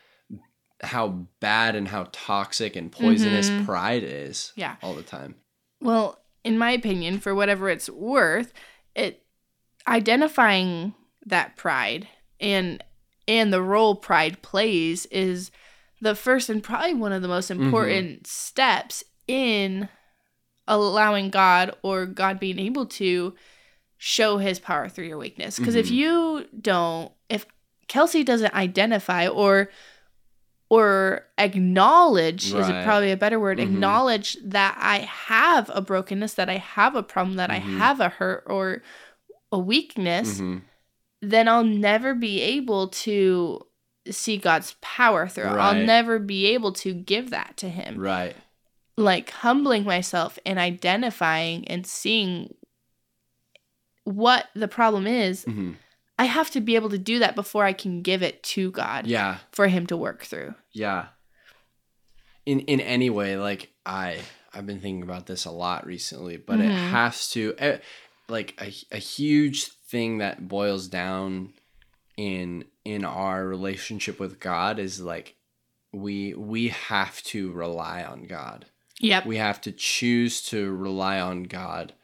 how 0.83 1.09
bad 1.41 1.75
and 1.77 1.89
how 1.89 2.09
toxic 2.13 2.77
and 2.77 2.93
poisonous 2.93 3.49
Mhm. 3.51 3.65
pride 3.65 4.03
is 4.03 4.53
Yeah. 4.57 4.77
all 4.83 4.95
the 4.95 5.03
time. 5.03 5.37
Well, 5.81 6.19
in 6.43 6.59
my 6.59 6.73
opinion, 6.73 7.21
for 7.21 7.35
whatever 7.35 7.69
it's 7.71 7.89
worth, 7.89 8.53
it 8.95 9.25
identifying 9.89 10.95
that 11.27 11.57
pride 11.57 12.09
and 12.41 12.83
and 13.27 13.53
the 13.53 13.63
role 13.63 13.95
pride 13.95 14.43
plays 14.43 15.07
is 15.07 15.51
the 16.01 16.15
first 16.15 16.51
and 16.51 16.63
probably 16.63 16.93
one 16.93 17.13
of 17.13 17.23
the 17.23 17.29
most 17.29 17.51
important 17.51 18.27
steps 18.27 19.03
in 19.27 19.89
allowing 20.69 21.31
God 21.31 21.75
or 21.83 22.05
God 22.05 22.39
being 22.39 22.59
able 22.59 22.85
to 22.87 23.35
show 24.07 24.37
his 24.37 24.59
power 24.59 24.87
through 24.87 25.07
your 25.07 25.17
weakness. 25.17 25.59
Because 25.59 25.75
if 25.77 25.87
Mhm. 25.87 25.91
you 25.93 26.47
don't, 26.61 27.11
if 27.31 27.47
Kelsey 27.89 28.23
doesn't 28.23 28.53
identify 28.55 29.27
or 29.29 29.71
or 30.71 31.23
acknowledge 31.39 32.47
is 32.47 32.53
Right. 32.55 32.75
it 32.75 32.85
probably 32.85 33.11
a 33.13 33.17
better 33.17 33.39
word 33.39 33.59
Mhm. 33.59 33.63
acknowledge 33.65 34.37
that 34.43 34.77
i 34.81 34.99
have 35.01 35.71
a 35.75 35.81
brokenness 35.83 36.35
that 36.35 36.49
i 36.49 36.57
have 36.57 36.95
a 36.97 37.03
problem 37.03 37.37
that 37.37 37.51
Mhm. 37.51 37.55
i 37.55 37.59
have 37.59 38.01
a 38.01 38.09
hurt 38.09 38.45
or 38.47 38.83
a 39.53 39.59
weakness 39.59 40.41
Mhm. 40.41 40.63
then 41.21 41.49
i'll 41.49 41.65
never 41.65 42.15
be 42.15 42.41
able 42.41 42.89
to 42.89 43.61
see 44.11 44.37
god's 44.39 44.75
power 44.81 45.29
through 45.29 45.45
it. 45.45 45.59
i'll 45.61 45.75
never 45.87 46.19
be 46.19 46.47
able 46.47 46.73
to 46.73 46.95
give 46.95 47.29
that 47.31 47.57
to 47.59 47.69
him 47.69 47.99
Right. 47.99 48.35
like 48.97 49.31
humbling 49.31 49.85
myself 49.85 50.39
and 50.47 50.59
identifying 50.59 51.69
and 51.69 51.87
seeing 51.87 52.55
what 54.05 54.47
the 54.55 54.69
problem 54.69 55.07
is 55.07 55.45
Mhm. 55.45 55.77
i 56.19 56.25
have 56.27 56.51
to 56.51 56.61
be 56.61 56.75
able 56.77 56.91
to 56.91 56.99
do 56.99 57.19
that 57.19 57.35
before 57.35 57.65
i 57.65 57.73
can 57.73 58.03
give 58.03 58.23
it 58.23 58.43
to 58.43 58.71
god 58.71 59.07
Yeah. 59.07 59.39
for 59.53 59.67
him 59.69 59.87
to 59.89 59.97
work 59.97 60.23
through 60.25 60.55
Yeah. 60.73 61.07
In 62.47 62.61
in 62.61 62.81
any 62.81 63.09
way, 63.09 63.39
like 63.39 63.73
I 63.87 64.19
I've 64.53 64.67
been 64.67 64.81
thinking 64.81 65.03
about 65.03 65.25
this 65.27 65.47
a 65.47 65.51
lot 65.51 65.87
recently, 65.87 66.37
but 66.37 66.61
it 66.61 66.71
Mhm. 66.71 66.91
has 66.91 67.31
to 67.31 67.55
eh, 67.59 67.79
like 68.29 68.55
a 68.61 68.71
a 68.95 68.99
huge 68.99 69.65
thing 69.69 70.19
that 70.19 70.47
boils 70.47 70.87
down 70.89 71.55
in 72.19 72.65
in 72.85 73.03
our 73.05 73.47
relationship 73.47 74.21
with 74.21 74.41
God 74.41 74.79
is 74.79 75.01
like 75.01 75.37
we 75.93 76.35
we 76.35 76.69
have 76.69 77.23
to 77.33 77.51
rely 77.53 78.05
on 78.05 78.25
God. 78.27 78.67
yep 79.01 79.25
We 79.25 79.39
have 79.39 79.61
to 79.63 79.73
choose 79.73 80.43
to 80.51 80.71
rely 80.71 81.19
on 81.21 81.45
God. 81.45 81.95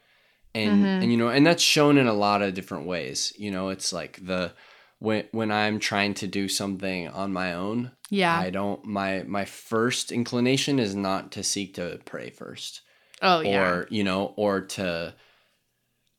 And 0.53 0.85
Mhm. 0.85 1.01
and 1.01 1.11
you 1.11 1.17
know, 1.17 1.29
and 1.29 1.45
that's 1.45 1.63
shown 1.63 1.97
in 1.97 2.07
a 2.07 2.13
lot 2.13 2.41
of 2.41 2.53
different 2.53 2.85
ways. 2.85 3.31
You 3.37 3.51
know, 3.51 3.69
it's 3.69 3.93
like 3.93 4.25
the 4.25 4.53
when 4.99 5.25
when 5.31 5.51
I'm 5.51 5.79
trying 5.79 6.13
to 6.15 6.27
do 6.27 6.47
something 6.47 7.07
on 7.07 7.31
my 7.33 7.53
own, 7.53 7.91
yeah 8.09 8.37
I 8.37 8.49
don't 8.49 8.83
my 8.85 9.23
my 9.23 9.45
first 9.45 10.11
inclination 10.11 10.77
is 10.79 10.95
not 10.95 11.31
to 11.33 11.43
seek 11.43 11.75
to 11.75 11.99
pray 12.05 12.29
first 12.29 12.81
oh 13.21 13.39
yeah 13.41 13.49
or 13.61 13.87
you 13.89 14.03
know 14.03 14.33
or 14.35 14.61
to 14.61 15.15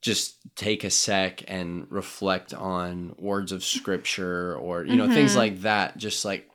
just 0.01 0.37
take 0.57 0.83
a 0.83 0.91
sec 0.91 1.45
and 1.47 1.87
reflect 1.91 2.53
on 2.53 3.15
words 3.19 3.53
of 3.53 3.63
scripture 3.63 4.57
or 4.57 4.85
you 4.85 4.97
know 4.97 5.07
things 5.09 5.33
Mhm. 5.35 5.37
like 5.37 5.61
that 5.61 5.97
just 5.97 6.25
like 6.25 6.49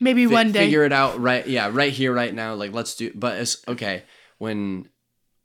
maybe 0.00 0.26
fi- 0.26 0.32
one 0.32 0.52
day 0.52 0.60
figure 0.60 0.84
it 0.84 0.92
out 0.92 1.20
right 1.20 1.46
yeah 1.46 1.68
right 1.70 1.92
here 1.92 2.12
right 2.14 2.32
now 2.34 2.54
like 2.54 2.72
let's 2.72 2.94
do 2.96 3.12
but 3.14 3.36
it's 3.38 3.62
okay 3.68 4.04
when 4.38 4.88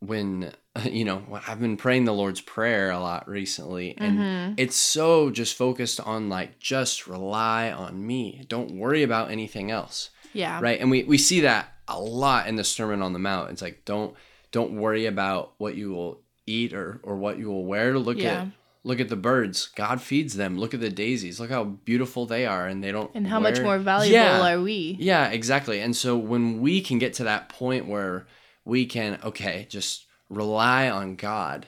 when 0.02 0.52
you 0.86 1.06
know 1.06 1.24
I've 1.48 1.60
been 1.62 1.78
praying 1.78 2.06
the 2.06 2.14
Lord's 2.14 2.42
prayer 2.42 2.92
a 2.92 3.00
lot 3.00 3.28
recently 3.30 3.96
and 3.98 4.18
Mhm. 4.20 4.54
it's 4.58 4.76
so 4.76 5.30
just 5.30 5.56
focused 5.56 6.00
on 6.02 6.28
like 6.30 6.60
just 6.60 7.08
rely 7.08 7.72
on 7.72 8.06
me. 8.06 8.44
Don't 8.50 8.72
worry 8.78 9.04
about 9.04 9.32
anything 9.32 9.72
else. 9.72 10.10
Yeah. 10.34 10.60
Right? 10.62 10.80
And 10.80 10.90
we 10.92 11.04
we 11.04 11.18
see 11.18 11.42
that 11.42 11.74
a 11.88 12.00
lot 12.00 12.48
in 12.48 12.56
the 12.56 12.64
sermon 12.64 13.02
on 13.02 13.14
the 13.14 13.20
mount. 13.20 13.52
It's 13.52 13.62
like 13.62 13.84
don't 13.86 14.16
don't 14.52 14.74
worry 14.74 15.06
about 15.06 15.54
what 15.58 15.76
you 15.76 15.92
will 15.92 16.22
eat 16.48 16.74
or 16.74 17.00
or 17.04 17.16
what 17.18 17.38
you 17.38 17.48
will 17.50 17.66
wear. 17.66 17.98
Look 18.00 18.18
Yeah. 18.18 18.42
at 18.44 18.48
look 18.84 19.00
at 19.00 19.10
the 19.10 19.16
birds. 19.16 19.68
God 19.76 20.02
feeds 20.02 20.36
them. 20.36 20.58
Look 20.58 20.74
at 20.74 20.80
the 20.80 20.90
daisies. 20.90 21.40
Look 21.40 21.52
how 21.52 21.64
beautiful 21.66 22.26
they 22.26 22.46
are 22.48 22.66
and 22.66 22.84
they 22.84 22.92
don't 22.92 23.12
and 23.14 23.28
how 23.28 23.40
much 23.40 23.60
more 23.60 23.78
valuable 23.78 24.14
Yeah. 24.14 24.54
are 24.56 24.62
we? 24.62 24.96
Yeah 25.00 25.28
exactly. 25.28 25.80
And 25.82 25.96
so 25.96 26.18
when 26.18 26.62
we 26.62 26.82
can 26.82 26.98
get 26.98 27.14
to 27.16 27.24
that 27.26 27.50
point 27.50 27.88
where 27.88 28.26
we 28.66 28.86
can 28.86 29.20
okay 29.24 29.66
just 29.70 30.06
rely 30.30 30.90
on 30.90 31.16
god. 31.16 31.68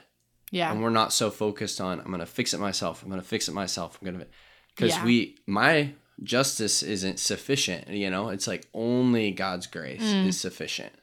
Yeah. 0.51 0.71
And 0.71 0.83
we're 0.83 0.89
not 0.91 1.11
so 1.13 1.29
focused 1.31 1.81
on 1.81 1.99
i'm 1.99 2.11
gonna 2.11 2.25
fix 2.25 2.53
it 2.53 2.59
myself 2.59 3.01
i'm 3.03 3.09
gonna 3.09 3.21
fix 3.21 3.47
it 3.49 3.53
myself 3.53 3.97
i'm 4.01 4.05
gonna 4.11 4.25
because 4.75 4.91
Yeah. 4.91 5.03
we 5.05 5.37
my 5.47 5.93
justice 6.21 6.83
isn't 6.83 7.19
sufficient 7.19 7.87
you 7.89 8.09
know? 8.11 8.29
It's 8.29 8.47
like 8.47 8.67
only 8.73 9.31
god's 9.31 9.67
grace 9.67 10.01
Mm. 10.03 10.27
is 10.27 10.39
sufficient. 10.39 10.93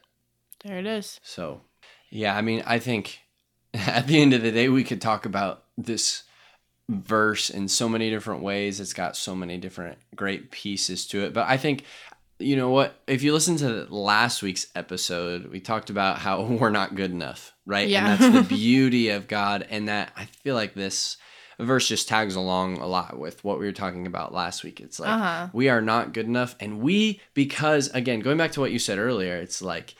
There 0.63 0.77
it 0.79 0.85
is. 0.85 1.19
So 1.23 1.61
yeah 2.09 2.35
i 2.35 2.41
mean 2.41 2.63
i 2.65 2.79
think 2.79 3.19
at 3.73 4.07
the 4.07 4.21
end 4.21 4.33
of 4.33 4.41
the 4.41 4.51
day 4.51 4.69
we 4.69 4.83
could 4.83 5.01
talk 5.01 5.25
about 5.25 5.63
this 5.77 6.23
verse 6.89 7.49
in 7.49 7.67
so 7.69 7.87
many 7.87 8.09
different 8.09 8.41
ways. 8.43 8.79
It's 8.81 8.91
got 8.93 9.15
so 9.15 9.33
many 9.33 9.57
different 9.57 9.97
great 10.15 10.51
pieces 10.51 11.05
to 11.07 11.23
it. 11.25 11.33
But 11.33 11.47
i 11.47 11.57
think 11.57 11.83
you 12.41 12.55
know 12.55 12.69
what? 12.69 12.95
If 13.07 13.23
you 13.23 13.33
listen 13.33 13.57
to 13.57 13.85
last 13.89 14.41
week's 14.43 14.67
episode, 14.75 15.47
we 15.47 15.59
talked 15.59 15.89
about 15.89 16.17
how 16.19 16.41
we're 16.59 16.69
not 16.69 16.95
good 16.95 17.11
enough, 17.11 17.53
right? 17.65 17.87
Yeah. 17.87 18.11
And 18.13 18.19
that's 18.35 18.49
the 18.49 18.55
beauty 18.55 19.09
of 19.09 19.27
God. 19.27 19.65
And 19.69 19.87
that 19.87 20.11
I 20.17 20.25
feel 20.25 20.55
like 20.55 20.73
this 20.73 21.17
verse 21.59 21.87
just 21.87 22.07
tags 22.07 22.35
along 22.35 22.77
a 22.79 22.87
lot 22.87 23.19
with 23.19 23.43
what 23.43 23.59
we 23.59 23.65
were 23.65 23.71
talking 23.71 24.07
about 24.07 24.33
last 24.33 24.63
week. 24.63 24.79
It's 24.81 24.99
like, 24.99 25.11
Uh-huh. 25.11 25.47
we 25.53 25.69
are 25.69 25.81
not 25.81 26.13
good 26.13 26.25
enough. 26.25 26.55
And 26.59 26.81
we, 26.81 27.21
because, 27.33 27.89
again, 27.89 28.19
going 28.21 28.37
back 28.37 28.51
to 28.53 28.59
what 28.61 28.71
you 28.71 28.79
said 28.79 28.97
earlier, 28.97 29.35
it's 29.35 29.61
like, 29.61 29.93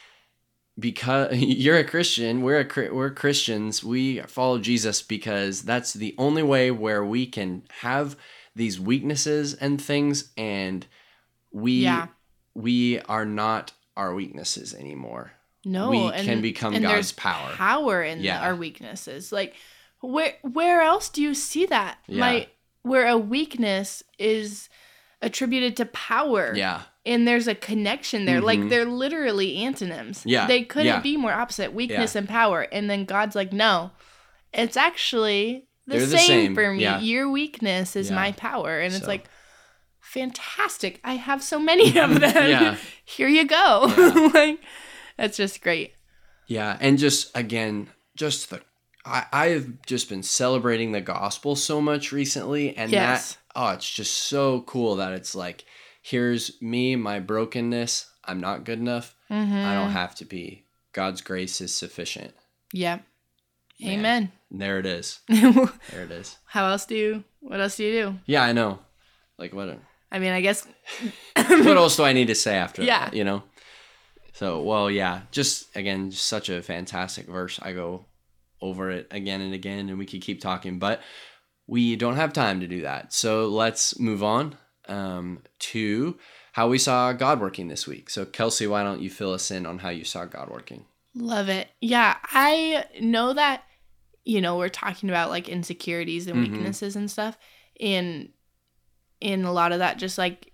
because 0.79 1.35
you're 1.37 1.77
a 1.77 1.83
Christian, 1.83 2.41
we're 2.41 2.61
a 2.61 2.93
we're 2.93 3.11
Christians. 3.11 3.83
We 3.83 4.21
follow 4.21 4.57
Jesus 4.57 5.01
because 5.01 5.61
that's 5.63 5.93
the 5.93 6.15
only 6.17 6.43
way 6.43 6.71
where 6.71 7.03
we 7.05 7.27
can 7.27 7.63
have 7.81 8.15
these 8.55 8.79
weaknesses 8.79 9.53
and 9.53 9.81
things, 9.81 10.31
and 10.37 10.85
we 11.51 11.83
Yeah. 11.83 12.07
We 12.53 12.99
are 13.01 13.25
not 13.25 13.71
our 13.97 14.13
weaknesses 14.13 14.73
anymore. 14.73 15.31
No, 15.63 15.89
We 15.91 15.97
and, 15.99 16.25
can 16.25 16.41
become 16.41 16.79
God's 16.81 17.11
power. 17.11 17.51
Power 17.51 18.01
in 18.03 18.21
Yeah. 18.21 18.41
our 18.41 18.55
weaknesses. 18.55 19.31
Like 19.31 19.55
where 20.01 20.33
where 20.41 20.81
else 20.81 21.09
do 21.09 21.21
you 21.21 21.33
see 21.35 21.65
that? 21.67 21.97
Yeah. 22.07 22.19
My 22.19 22.47
where 22.81 23.07
a 23.07 23.17
weakness 23.17 24.01
is 24.17 24.69
attributed 25.21 25.77
to 25.77 25.85
power. 25.85 26.53
Yeah, 26.55 26.81
And 27.05 27.27
there's 27.27 27.47
a 27.47 27.53
connection 27.53 28.25
there. 28.25 28.41
Like 28.41 28.59
Mhm. 28.59 28.69
they're 28.69 28.85
literally 28.85 29.57
antonyms. 29.57 30.23
Yeah, 30.25 30.47
They 30.47 30.63
couldn't 30.63 30.87
yeah. 30.87 30.99
be 30.99 31.15
more 31.15 31.31
opposite. 31.33 31.73
Weakness 31.73 32.15
and 32.15 32.27
power. 32.27 32.61
And 32.71 32.89
then 32.89 33.05
God's 33.05 33.35
like, 33.35 33.53
no. 33.53 33.91
It's 34.51 34.75
actually 34.75 35.67
the, 35.85 35.97
They're 35.97 36.07
the 36.07 36.17
same, 36.17 36.27
same, 36.27 36.55
for 36.55 36.73
me. 36.73 36.97
Your 37.01 37.29
weakness 37.29 37.95
is 37.95 38.09
my 38.11 38.31
power. 38.31 38.79
And 38.79 38.93
it's 38.95 39.07
like 39.07 39.25
fantastic. 40.11 40.99
I 41.03 41.13
have 41.15 41.41
so 41.41 41.59
many 41.59 41.97
of 41.97 42.19
them. 42.19 42.49
Yeah. 42.49 42.77
Here 43.05 43.27
you 43.27 43.45
go. 43.47 43.85
Yeah. 43.97 44.29
like 44.33 44.59
that's 45.17 45.37
just 45.37 45.61
great. 45.61 45.93
yeah, 46.47 46.77
and 46.79 46.97
just 46.97 47.35
again, 47.35 47.89
just 48.15 48.49
the 48.49 48.61
I 49.05 49.25
I've 49.31 49.81
just 49.85 50.09
been 50.09 50.23
celebrating 50.23 50.91
the 50.91 51.01
gospel 51.01 51.55
so 51.55 51.81
much 51.81 52.11
recently, 52.11 52.75
and 52.75 52.91
Yes. 52.91 53.33
that 53.33 53.37
oh, 53.55 53.69
it's 53.69 53.89
just 53.89 54.13
so 54.13 54.61
cool 54.61 54.97
that 54.97 55.13
it's 55.13 55.33
like, 55.35 55.65
here's 56.01 56.61
me, 56.61 56.95
my 56.95 57.19
brokenness. 57.19 58.07
I'm 58.23 58.39
not 58.39 58.65
good 58.65 58.79
enough. 58.79 59.15
Mm-hmm. 59.31 59.55
I 59.55 59.73
don't 59.73 59.91
have 59.91 60.13
to 60.15 60.25
be. 60.25 60.65
God's 60.93 61.21
grace 61.21 61.59
is 61.61 61.73
sufficient. 61.73 62.33
Yeah. 62.73 62.99
Man. 63.79 63.99
Amen. 63.99 64.31
There 64.51 64.77
it 64.77 64.85
is. 64.85 65.19
There 65.27 66.03
it 66.03 66.11
is. 66.11 66.37
How 66.45 66.67
else 66.67 66.85
do 66.85 66.95
you 66.95 67.23
what 67.39 67.59
else 67.59 67.77
do 67.77 67.83
you 67.85 67.91
do? 68.03 68.19
Yeah, 68.25 68.43
I 68.43 68.51
know. 68.53 68.79
Like 69.39 69.53
what? 69.53 69.79
I 70.11 70.19
mean, 70.19 70.31
I 70.31 70.41
guess 70.41 70.67
what 71.35 71.77
else 71.77 71.95
do 71.97 72.03
I 72.03 72.13
need 72.13 72.27
to 72.27 72.35
say 72.35 72.55
after 72.55 72.83
Yeah. 72.83 73.05
that? 73.05 73.13
You 73.13 73.23
know. 73.23 73.43
So 74.33 74.61
well, 74.61 74.89
yeah. 74.89 75.21
Just 75.31 75.75
again, 75.75 76.11
just 76.11 76.25
such 76.25 76.49
a 76.49 76.61
fantastic 76.61 77.27
verse. 77.27 77.59
I 77.61 77.73
go 77.73 78.05
over 78.61 78.89
it 78.91 79.07
again 79.11 79.41
and 79.41 79.53
again, 79.53 79.89
and 79.89 79.97
we 79.97 80.05
could 80.05 80.21
keep 80.21 80.41
talking, 80.41 80.79
but 80.79 81.01
we 81.67 81.95
don't 81.95 82.15
have 82.15 82.33
time 82.33 82.59
to 82.59 82.67
do 82.67 82.81
that. 82.81 83.13
So 83.13 83.47
let's 83.47 83.97
move 83.99 84.23
on 84.23 84.55
um, 84.87 85.43
to 85.59 86.17
how 86.53 86.67
we 86.67 86.77
saw 86.77 87.13
God 87.13 87.39
working 87.39 87.67
this 87.69 87.87
week. 87.87 88.09
So 88.09 88.25
Kelsey, 88.25 88.67
why 88.67 88.83
don't 88.83 89.01
you 89.01 89.09
fill 89.09 89.33
us 89.33 89.51
in 89.51 89.65
on 89.65 89.79
how 89.79 89.89
you 89.89 90.03
saw 90.03 90.25
God 90.25 90.49
working? 90.49 90.85
Love 91.15 91.49
it. 91.49 91.69
Yeah, 91.81 92.17
I 92.23 92.85
know 93.01 93.33
that 93.33 93.63
you 94.23 94.41
know 94.41 94.57
we're 94.57 94.69
talking 94.69 95.09
about 95.09 95.29
like 95.29 95.49
insecurities 95.49 96.27
and 96.27 96.37
Mhm. 96.37 96.51
weaknesses 96.51 96.95
and 96.95 97.09
stuff, 97.09 97.37
and 97.79 98.29
in 99.21 99.45
a 99.45 99.53
lot 99.53 99.71
of 99.71 99.79
that 99.79 99.97
just 99.97 100.17
like 100.17 100.51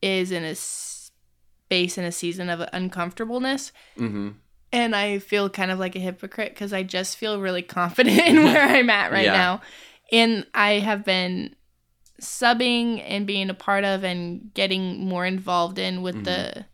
is 0.00 0.30
in 0.30 0.44
a 0.44 0.54
space 0.54 1.98
in 1.98 2.04
a 2.04 2.12
season 2.12 2.48
of 2.48 2.66
uncomfortableness. 2.72 3.72
Mm-hmm. 3.98 4.30
And 4.72 4.96
I 4.96 5.18
feel 5.18 5.48
kind 5.50 5.70
of 5.70 5.78
like 5.78 5.94
a 5.96 6.00
hypocrite 6.00 6.50
because 6.54 6.72
I 6.72 6.82
just 6.82 7.16
feel 7.16 7.40
really 7.40 7.62
confident 7.62 8.18
in 8.18 8.36
where 8.44 8.62
I'm 8.62 8.90
at 8.90 9.12
right 9.12 9.24
Yeah. 9.26 9.32
now. 9.32 9.60
And 10.12 10.46
I 10.54 10.74
have 10.80 11.04
been 11.04 11.54
subbing 12.20 13.02
and 13.06 13.26
being 13.26 13.50
a 13.50 13.54
part 13.54 13.84
of 13.84 14.04
and 14.04 14.52
getting 14.54 15.04
more 15.06 15.26
involved 15.26 15.78
in 15.78 16.02
with 16.02 16.24
the 16.24 16.66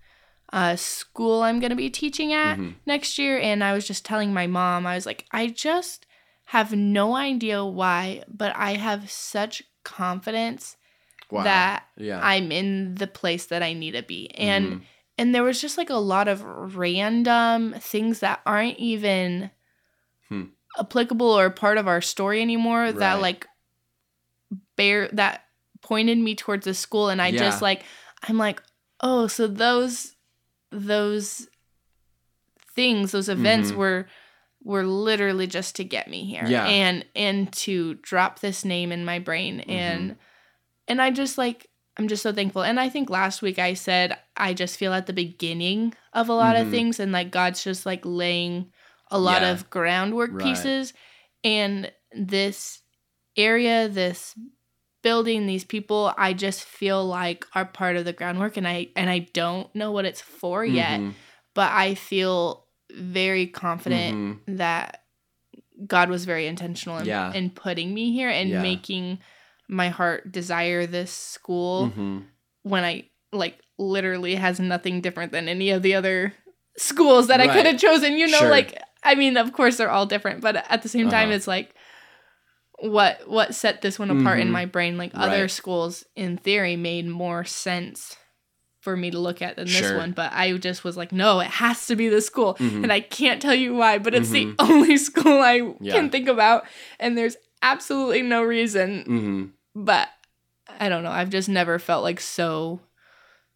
uh, 0.52 0.74
school 0.76 1.42
I'm 1.42 1.60
going 1.60 1.70
to 1.70 1.76
be 1.76 1.90
teaching 1.90 2.32
at 2.32 2.58
Mhm. 2.58 2.74
next 2.84 3.18
year. 3.18 3.38
And 3.38 3.62
I 3.62 3.72
was 3.72 3.86
just 3.86 4.04
telling 4.04 4.32
my 4.32 4.46
mom, 4.46 4.86
I 4.86 4.94
was 4.96 5.06
like, 5.06 5.24
I 5.30 5.46
just 5.46 6.06
have 6.46 6.72
no 6.74 7.14
idea 7.14 7.64
why, 7.64 8.24
but 8.28 8.52
I 8.56 8.74
have 8.74 9.10
such 9.10 9.62
confidence 9.84 10.76
Wow. 11.32 11.44
that 11.44 11.84
yeah. 11.96 12.20
I'm 12.22 12.50
in 12.52 12.94
the 12.96 13.06
place 13.06 13.46
that 13.46 13.62
I 13.62 13.72
need 13.72 13.92
to 13.92 14.02
be. 14.02 14.28
And 14.34 14.66
Mhm. 14.74 14.82
and 15.18 15.34
there 15.34 15.42
was 15.44 15.60
just 15.60 15.76
like 15.78 15.90
a 15.90 15.94
lot 15.96 16.28
of 16.28 16.42
random 16.76 17.74
things 17.78 18.20
that 18.20 18.40
aren't 18.46 18.78
even 18.78 19.50
Hmm. 20.28 20.44
applicable 20.78 21.26
or 21.38 21.50
part 21.50 21.76
of 21.78 21.86
our 21.88 22.00
story 22.00 22.40
anymore 22.40 22.92
that 22.92 23.20
like 23.20 23.46
bear 24.76 25.08
that 25.08 25.44
pointed 25.82 26.18
me 26.18 26.34
towards 26.34 26.64
the 26.64 26.74
school 26.74 27.08
and 27.08 27.20
I 27.22 27.28
Yeah. 27.28 27.38
just 27.38 27.62
like 27.62 27.84
I'm 28.22 28.36
like, 28.38 28.62
"Oh, 29.00 29.26
so 29.26 29.46
those 29.46 30.16
those 30.70 31.48
things, 32.74 33.12
those 33.12 33.28
events 33.28 33.72
Mhm. 33.72 33.76
were 33.76 34.08
were 34.62 34.84
literally 34.84 35.46
just 35.46 35.74
to 35.76 35.84
get 35.84 36.06
me 36.08 36.24
here 36.26 36.44
Yeah. 36.46 36.66
and 36.66 37.04
and 37.16 37.50
to 37.54 37.94
drop 37.94 38.40
this 38.40 38.62
name 38.64 38.92
in 38.92 39.04
my 39.06 39.18
brain 39.18 39.60
Mm-hmm. 39.60 39.70
and 39.70 40.16
and 40.90 41.00
I 41.00 41.10
just 41.10 41.38
like 41.38 41.68
I'm 41.96 42.08
just 42.08 42.22
so 42.22 42.32
thankful. 42.32 42.62
And 42.62 42.78
I 42.80 42.88
think 42.88 43.10
last 43.10 43.42
week 43.42 43.58
I 43.58 43.74
said 43.74 44.16
I 44.36 44.54
just 44.54 44.76
feel 44.76 44.92
at 44.92 45.06
the 45.06 45.12
beginning 45.12 45.92
of 46.12 46.28
a 46.28 46.32
lot 46.34 46.56
Mhm. 46.56 46.62
of 46.62 46.70
things 46.70 47.00
and 47.00 47.12
like 47.12 47.30
God's 47.30 47.62
just 47.64 47.84
like 47.86 48.00
laying 48.04 48.72
a 49.10 49.18
lot 49.18 49.42
Yeah. 49.42 49.50
of 49.52 49.68
groundwork 49.70 50.30
Right. 50.32 50.42
pieces 50.44 50.92
and 51.44 51.90
this 52.12 52.82
area, 53.36 53.88
this 53.88 54.34
building, 55.02 55.46
these 55.46 55.64
people, 55.64 56.12
I 56.16 56.32
just 56.32 56.62
feel 56.64 57.04
like 57.06 57.44
are 57.54 57.64
part 57.64 57.96
of 57.96 58.04
the 58.04 58.12
groundwork 58.12 58.56
and 58.56 58.66
I 58.68 58.88
and 58.96 59.08
I 59.10 59.20
don't 59.32 59.74
know 59.74 59.90
what 59.92 60.04
it's 60.04 60.20
for 60.20 60.64
yet, 60.64 61.00
Mhm. 61.00 61.14
but 61.54 61.70
I 61.72 61.94
feel 61.94 62.66
very 62.92 63.46
confident 63.46 64.16
Mhm. 64.48 64.56
that 64.58 65.04
God 65.86 66.10
was 66.10 66.24
very 66.24 66.46
intentional 66.46 66.98
in, 66.98 67.06
Yeah. 67.06 67.32
in 67.32 67.50
putting 67.50 67.94
me 67.94 68.12
here 68.12 68.28
and 68.28 68.50
Yeah. 68.50 68.62
making 68.62 69.18
my 69.70 69.88
heart 69.88 70.30
desire 70.32 70.84
this 70.86 71.12
school 71.12 71.92
Mhm. 71.96 72.24
when 72.62 72.84
I 72.84 73.04
like 73.32 73.58
literally 73.78 74.34
has 74.34 74.58
nothing 74.60 75.00
different 75.00 75.32
than 75.32 75.48
any 75.48 75.70
of 75.70 75.82
the 75.82 75.94
other 75.94 76.34
schools 76.76 77.28
that 77.28 77.40
I 77.40 77.46
could 77.48 77.66
have 77.66 77.78
chosen. 77.80 78.18
You 78.18 78.26
know, 78.28 78.38
Sure. 78.38 78.50
like 78.50 78.76
I 79.02 79.14
mean, 79.14 79.36
of 79.38 79.52
course 79.52 79.76
they're 79.78 79.90
all 79.90 80.04
different, 80.06 80.40
but 80.42 80.56
at 80.68 80.82
the 80.82 80.88
same 80.88 81.08
time, 81.08 81.28
Uh-huh. 81.28 81.36
it's 81.36 81.46
like 81.46 81.74
what 82.80 83.20
what 83.28 83.54
set 83.54 83.82
this 83.82 83.98
one 83.98 84.10
apart 84.10 84.40
in 84.40 84.48
Mhm. 84.48 84.52
my 84.52 84.64
brain. 84.66 84.96
Like 84.98 85.12
other 85.14 85.48
schools, 85.48 86.04
in 86.16 86.36
theory, 86.38 86.76
made 86.76 87.06
more 87.06 87.44
sense 87.44 88.16
for 88.80 88.96
me 88.96 89.10
to 89.10 89.18
look 89.18 89.42
at 89.42 89.56
than 89.56 89.66
this 89.66 89.92
one. 89.92 90.12
But 90.12 90.32
I 90.32 90.52
just 90.56 90.84
was 90.84 90.96
like, 90.96 91.12
no, 91.12 91.40
it 91.40 91.48
has 91.48 91.86
to 91.88 91.96
be 91.96 92.08
this 92.08 92.24
school, 92.26 92.54
Mhm. 92.54 92.82
and 92.84 92.92
I 92.92 93.00
can't 93.00 93.40
tell 93.42 93.54
you 93.54 93.74
why, 93.74 93.98
but 93.98 94.14
it's 94.14 94.30
Mhm. 94.30 94.56
the 94.56 94.62
only 94.72 94.96
school 94.96 95.40
I 95.42 95.60
Yeah. 95.80 95.92
can 95.92 96.08
think 96.08 96.28
about, 96.28 96.64
and 96.98 97.16
there's 97.18 97.36
absolutely 97.62 98.22
no 98.22 98.42
reason 98.42 99.04
Mhm. 99.06 99.50
But 99.74 100.08
I 100.78 100.88
don't 100.88 101.02
know. 101.02 101.10
I've 101.10 101.30
just 101.30 101.48
never 101.48 101.78
felt 101.78 102.02
like 102.04 102.20
so 102.20 102.80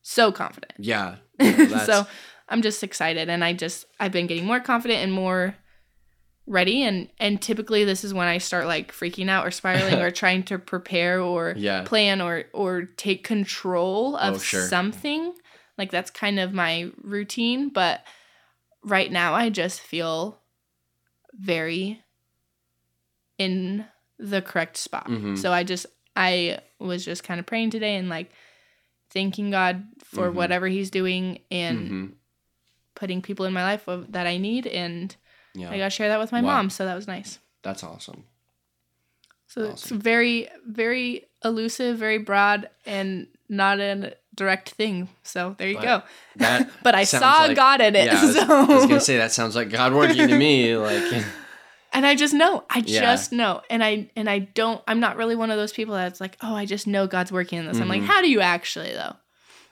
so 0.02 0.32
confident. 0.32 0.72
Yeah. 0.78 1.16
No, 1.40 1.78
so 1.86 2.06
I'm 2.48 2.62
just 2.62 2.82
excited 2.84 3.28
and 3.28 3.42
I 3.44 3.52
just 3.54 3.86
I've 3.98 4.12
been 4.12 4.26
getting 4.26 4.44
more 4.46 4.60
confident 4.60 5.00
and 5.02 5.12
more 5.12 5.56
ready 6.46 6.82
and 6.82 7.08
and 7.18 7.40
typically 7.40 7.84
this 7.84 8.04
is 8.04 8.12
when 8.12 8.28
I 8.28 8.36
start 8.38 8.66
like 8.66 8.92
freaking 8.92 9.30
out 9.30 9.46
or 9.46 9.50
spiraling 9.50 9.94
or 10.00 10.10
trying 10.22 10.42
to 10.44 10.58
prepare 10.58 11.20
or 11.20 11.54
Yeah. 11.56 11.82
plan 11.84 12.20
or 12.20 12.44
or 12.52 12.82
take 12.82 13.24
control 13.24 14.16
of 14.16 14.34
Oh, 14.34 14.38
sure. 14.38 14.68
something. 14.68 15.34
Like 15.78 15.90
that's 15.90 16.10
kind 16.10 16.38
of 16.38 16.52
my 16.52 16.90
routine, 17.02 17.70
but 17.70 18.02
right 18.84 19.10
now 19.10 19.34
I 19.34 19.48
just 19.50 19.80
feel 19.80 20.40
very 21.32 22.02
in 23.38 23.84
the 24.18 24.42
correct 24.42 24.76
spot. 24.76 25.08
Mhm. 25.08 25.36
So 25.38 25.52
I 25.52 25.64
just 25.64 25.86
I 26.16 26.58
was 26.78 27.04
just 27.04 27.24
kind 27.24 27.40
of 27.40 27.46
praying 27.46 27.70
today 27.70 27.96
and 27.96 28.08
like 28.08 28.30
thanking 29.10 29.50
God 29.50 29.84
for 30.04 30.30
Mhm. 30.30 30.34
whatever 30.34 30.66
he's 30.68 30.90
doing 30.90 31.40
and 31.50 31.90
Mhm. 31.90 32.12
putting 32.94 33.22
people 33.22 33.46
in 33.46 33.52
my 33.52 33.62
life 33.64 33.84
that 33.86 34.26
I 34.26 34.38
need 34.38 34.66
and 34.66 35.14
Yeah. 35.54 35.70
I 35.70 35.78
got 35.78 35.84
to 35.84 35.90
share 35.90 36.08
that 36.08 36.18
with 36.18 36.32
my 36.32 36.40
Wow. 36.40 36.56
mom, 36.56 36.70
so 36.70 36.84
that 36.84 36.94
was 36.94 37.06
nice. 37.06 37.38
That's 37.62 37.82
awesome. 37.84 38.24
So 39.46 39.62
it's 39.70 39.88
very 39.88 40.48
very 40.66 41.26
elusive, 41.44 41.98
very 41.98 42.18
broad 42.18 42.68
and 42.86 43.28
not 43.48 43.78
a 43.78 44.16
direct 44.34 44.70
thing. 44.70 45.08
So 45.22 45.54
there 45.58 45.68
you 45.68 45.76
But 45.76 45.84
go. 46.38 46.66
But 46.82 46.94
I 46.94 47.04
saw 47.04 47.44
like- 47.46 47.56
God 47.56 47.80
in 47.80 47.94
it. 47.94 48.06
Yeah, 48.06 48.20
I 48.20 48.24
was, 48.24 48.36
I 48.36 48.64
was 48.64 48.86
gonna 48.86 49.00
say 49.00 49.16
that 49.18 49.30
sounds 49.32 49.54
like 49.54 49.70
God 49.70 49.92
working 49.92 50.26
to 50.28 50.36
me. 50.38 50.76
Like, 50.76 51.02
and 51.94 52.04
I 52.04 52.14
just 52.14 52.34
know. 52.34 52.64
I 52.68 52.82
Yeah. 52.84 53.00
just 53.00 53.32
know. 53.32 53.62
And 53.70 53.82
I 53.82 54.10
and 54.16 54.28
I 54.28 54.40
don't 54.40 54.82
I'm 54.86 55.00
not 55.00 55.16
really 55.16 55.36
one 55.36 55.50
of 55.50 55.56
those 55.56 55.72
people 55.72 55.94
that's 55.94 56.20
like, 56.20 56.36
"Oh, 56.42 56.54
I 56.54 56.66
just 56.66 56.86
know 56.86 57.06
God's 57.06 57.32
working 57.32 57.58
in 57.60 57.66
this." 57.66 57.78
I'm 57.80 57.88
like, 57.88 58.02
Mhm. 58.02 58.06
"How 58.06 58.20
do 58.20 58.28
you 58.30 58.40
actually 58.40 58.92
though?" 58.92 59.16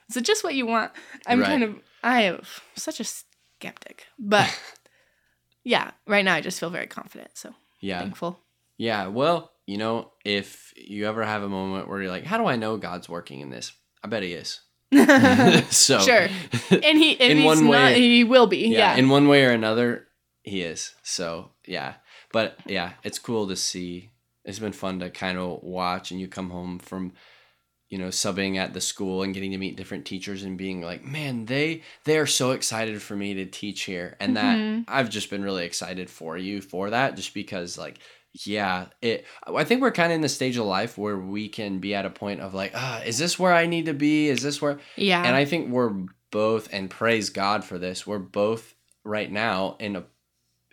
Is 0.09 0.17
it 0.17 0.23
just 0.25 0.43
what 0.43 0.55
you 0.55 0.65
want? 0.65 0.91
I'm 1.27 1.39
Right. 1.39 1.45
kind 1.47 1.63
of 1.63 1.75
I 2.03 2.23
am 2.23 2.41
such 2.75 2.99
a 2.99 3.03
skeptic. 3.03 4.05
But 4.17 4.49
yeah, 5.63 5.91
right 6.07 6.25
now 6.25 6.33
I 6.35 6.41
just 6.41 6.59
feel 6.59 6.69
very 6.69 6.87
confident. 6.87 7.31
So 7.35 7.53
Yeah. 7.79 7.99
thankful. 7.99 8.39
Yeah. 8.77 9.07
Well, 9.07 9.51
you 9.65 9.77
know, 9.77 10.11
if 10.25 10.73
you 10.75 11.07
ever 11.07 11.23
have 11.23 11.43
a 11.43 11.49
moment 11.49 11.87
where 11.87 12.01
you're 12.01 12.11
like, 12.11 12.25
how 12.25 12.37
do 12.37 12.45
I 12.45 12.55
know 12.57 12.77
God's 12.77 13.07
working 13.07 13.39
in 13.39 13.49
this? 13.49 13.71
I 14.03 14.07
bet 14.07 14.23
he 14.23 14.33
is. 14.33 14.59
so 15.71 15.99
Sure. 15.99 16.27
And 16.71 16.97
he 16.97 17.11
In 17.13 17.37
he's 17.37 17.45
one 17.45 17.63
not 17.65 17.69
way- 17.71 17.99
he 17.99 18.23
will 18.23 18.47
be. 18.47 18.67
yeah, 18.67 18.93
Yeah. 18.93 18.95
in 18.97 19.09
one 19.09 19.27
way 19.27 19.45
or 19.45 19.51
another, 19.51 20.07
he 20.43 20.61
is. 20.61 20.93
So 21.03 21.51
yeah, 21.65 21.93
but 22.33 22.57
yeah, 22.65 22.93
it's 23.03 23.17
cool 23.19 23.47
to 23.47 23.55
see. 23.55 24.09
It's 24.43 24.59
been 24.59 24.73
fun 24.73 24.99
to 24.99 25.09
kind 25.09 25.37
of 25.37 25.63
watch, 25.63 26.11
and 26.11 26.19
you 26.19 26.27
come 26.27 26.49
home 26.49 26.79
from, 26.79 27.13
you 27.89 27.97
know, 27.97 28.09
subbing 28.09 28.57
at 28.57 28.73
the 28.73 28.81
school 28.81 29.23
and 29.23 29.33
getting 29.33 29.51
to 29.51 29.57
meet 29.57 29.77
different 29.77 30.05
teachers 30.05 30.43
and 30.43 30.57
being 30.57 30.81
like, 30.81 31.05
man, 31.05 31.45
they 31.45 31.83
they 32.03 32.17
are 32.17 32.25
so 32.27 32.51
excited 32.51 33.01
for 33.01 33.15
me 33.15 33.33
to 33.35 33.45
teach 33.45 33.83
here, 33.83 34.17
and 34.19 34.35
that 34.35 34.57
Mhm. 34.57 34.83
I've 34.89 35.09
just 35.09 35.29
been 35.29 35.43
really 35.43 35.63
excited 35.65 36.09
for 36.09 36.37
you 36.37 36.59
for 36.61 36.89
that, 36.89 37.15
just 37.15 37.33
because 37.33 37.77
like. 37.77 37.99
Yeah, 38.45 38.87
it. 38.99 39.25
I 39.45 39.63
think 39.63 39.81
we're 39.83 39.91
kind 39.91 40.11
of 40.11 40.15
in 40.15 40.21
the 40.21 40.27
stage 40.27 40.57
of 40.57 40.65
life 40.65 40.97
where 40.97 41.19
we 41.19 41.47
can 41.49 41.77
be 41.77 41.93
at 41.93 42.03
a 42.03 42.09
point 42.09 42.41
of 42.41 42.55
like, 42.55 42.71
ah, 42.73 42.99
is 43.03 43.19
this 43.19 43.37
where 43.37 43.53
I 43.53 43.67
need 43.67 43.85
to 43.85 43.93
be? 43.93 44.27
Is 44.27 44.41
this 44.41 44.59
where? 44.59 44.79
yeah. 44.95 45.23
and 45.23 45.35
I 45.35 45.45
think 45.45 45.69
we're 45.69 45.93
both, 46.31 46.67
and 46.73 46.89
praise 46.89 47.29
God 47.29 47.63
for 47.63 47.77
this. 47.77 48.07
We're 48.07 48.17
both 48.17 48.73
right 49.03 49.31
now 49.31 49.77
in 49.79 49.95
a 49.95 50.05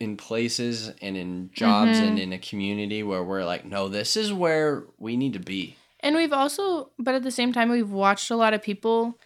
in 0.00 0.16
places 0.16 0.88
and 1.02 1.16
in 1.16 1.50
jobs 1.52 2.00
Mhm. 2.00 2.08
and 2.08 2.18
in 2.18 2.32
a 2.32 2.38
community 2.38 3.02
where 3.02 3.22
we're 3.22 3.44
like, 3.44 3.64
no, 3.66 3.86
this 3.88 4.16
is 4.16 4.32
where 4.32 4.84
we 4.98 5.16
need 5.16 5.34
to 5.34 5.38
be. 5.38 5.76
And 6.00 6.16
we've 6.16 6.32
also, 6.32 6.90
but 6.98 7.14
at 7.14 7.22
the 7.22 7.30
same 7.30 7.52
time, 7.52 7.70
we've 7.70 7.90
watched 7.90 8.30
a 8.30 8.36
lot 8.36 8.54
of 8.54 8.62
people 8.62 9.18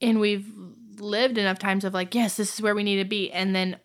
and 0.00 0.18
we've 0.18 0.50
lived 0.98 1.36
enough 1.36 1.58
times 1.58 1.84
of 1.84 1.92
like, 1.92 2.14
yes, 2.14 2.36
this 2.36 2.54
is 2.54 2.62
where 2.62 2.74
we 2.74 2.82
need 2.82 2.96
to 2.96 3.04
be. 3.08 3.30
And 3.30 3.54
then 3.54 3.78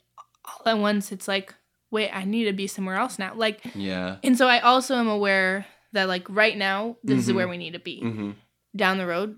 all 0.46 0.72
at 0.74 0.80
once, 0.80 1.12
it's 1.12 1.28
like, 1.28 1.54
wait, 1.92 2.10
I 2.16 2.24
need 2.24 2.46
to 2.46 2.54
be 2.54 2.68
somewhere 2.68 2.96
else 2.96 3.20
now. 3.20 3.34
Like, 3.36 3.60
Yeah. 3.76 4.18
and 4.24 4.38
so 4.38 4.48
I 4.48 4.60
also 4.60 4.96
am 4.96 5.10
aware 5.10 5.66
that 5.92 6.08
like 6.08 6.26
right 6.30 6.58
now, 6.58 6.96
this 7.04 7.26
is 7.28 7.32
Mhm. 7.32 7.36
where 7.36 7.48
we 7.50 7.58
need 7.58 7.74
to 7.74 7.80
be. 7.80 8.00
hmm 8.00 8.32
Down 8.76 8.98
the 9.00 9.08
road, 9.08 9.36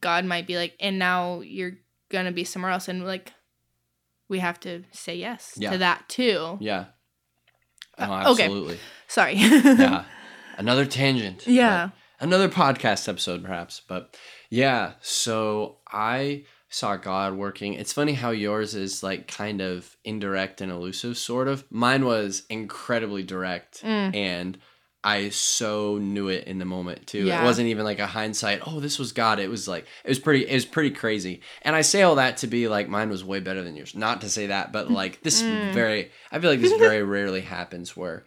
God 0.00 0.24
might 0.24 0.46
be 0.46 0.56
like, 0.56 0.74
and 0.80 0.98
now 0.98 1.40
you're 1.40 1.78
going 2.10 2.26
to 2.26 2.32
be 2.32 2.44
somewhere 2.44 2.70
else. 2.70 2.88
And 2.88 3.04
like, 3.04 3.32
we 4.28 4.38
have 4.40 4.60
to 4.60 4.84
say 4.92 5.16
yes 5.16 5.54
Yeah. 5.56 5.70
to 5.72 5.78
that 5.78 6.08
too. 6.08 6.58
Yeah. 6.60 6.86
Oh, 7.98 8.04
Uh, 8.04 8.30
okay. 8.32 8.44
absolutely. 8.44 8.78
Sorry. 9.08 9.34
Yeah. 9.34 10.04
Another 10.58 10.84
tangent. 10.86 11.46
yeah. 11.46 11.90
another 12.20 12.48
podcast 12.48 13.08
episode 13.08 13.44
perhaps 13.44 13.80
but 13.86 14.16
yeah 14.50 14.94
so 15.00 15.76
i 15.92 16.44
saw 16.68 16.96
god 16.96 17.34
working 17.34 17.74
it's 17.74 17.92
funny 17.92 18.12
how 18.12 18.30
yours 18.30 18.74
is 18.74 19.04
like 19.04 19.28
kind 19.28 19.60
of 19.60 19.96
indirect 20.04 20.60
and 20.60 20.72
elusive 20.72 21.16
sort 21.16 21.46
of 21.46 21.64
mine 21.70 22.04
was 22.04 22.42
incredibly 22.50 23.22
direct 23.22 23.82
Mm. 23.84 24.16
and 24.16 24.58
i 25.14 25.28
so 25.30 25.98
knew 25.98 26.28
it 26.28 26.44
in 26.50 26.58
the 26.58 26.64
moment 26.64 27.06
too 27.06 27.24
Yeah. 27.26 27.40
it 27.42 27.44
wasn't 27.44 27.68
even 27.68 27.84
like 27.84 27.98
a 27.98 28.06
hindsight 28.06 28.60
oh 28.66 28.80
this 28.80 28.98
was 28.98 29.12
god 29.12 29.38
it 29.40 29.48
was 29.50 29.66
like 29.68 29.84
it 30.04 30.08
was 30.08 30.18
pretty 30.18 30.42
it 30.46 30.54
was 30.54 30.64
pretty 30.66 30.90
crazy 31.02 31.40
and 31.62 31.74
i 31.76 31.82
say 31.82 32.02
all 32.02 32.16
that 32.16 32.38
to 32.38 32.46
be 32.46 32.68
like 32.68 32.88
mine 32.88 33.10
was 33.10 33.24
way 33.24 33.40
better 33.40 33.62
than 33.62 33.76
yours 33.76 33.94
not 33.94 34.20
to 34.22 34.28
say 34.28 34.46
that 34.48 34.72
but 34.72 34.90
like 34.90 35.20
this 35.22 35.42
Mm. 35.48 35.72
very 35.72 36.10
i 36.32 36.38
feel 36.40 36.50
like 36.50 36.60
this 36.60 36.78
very 36.88 37.02
rarely 37.02 37.42
happens 37.42 37.96
where 37.96 38.24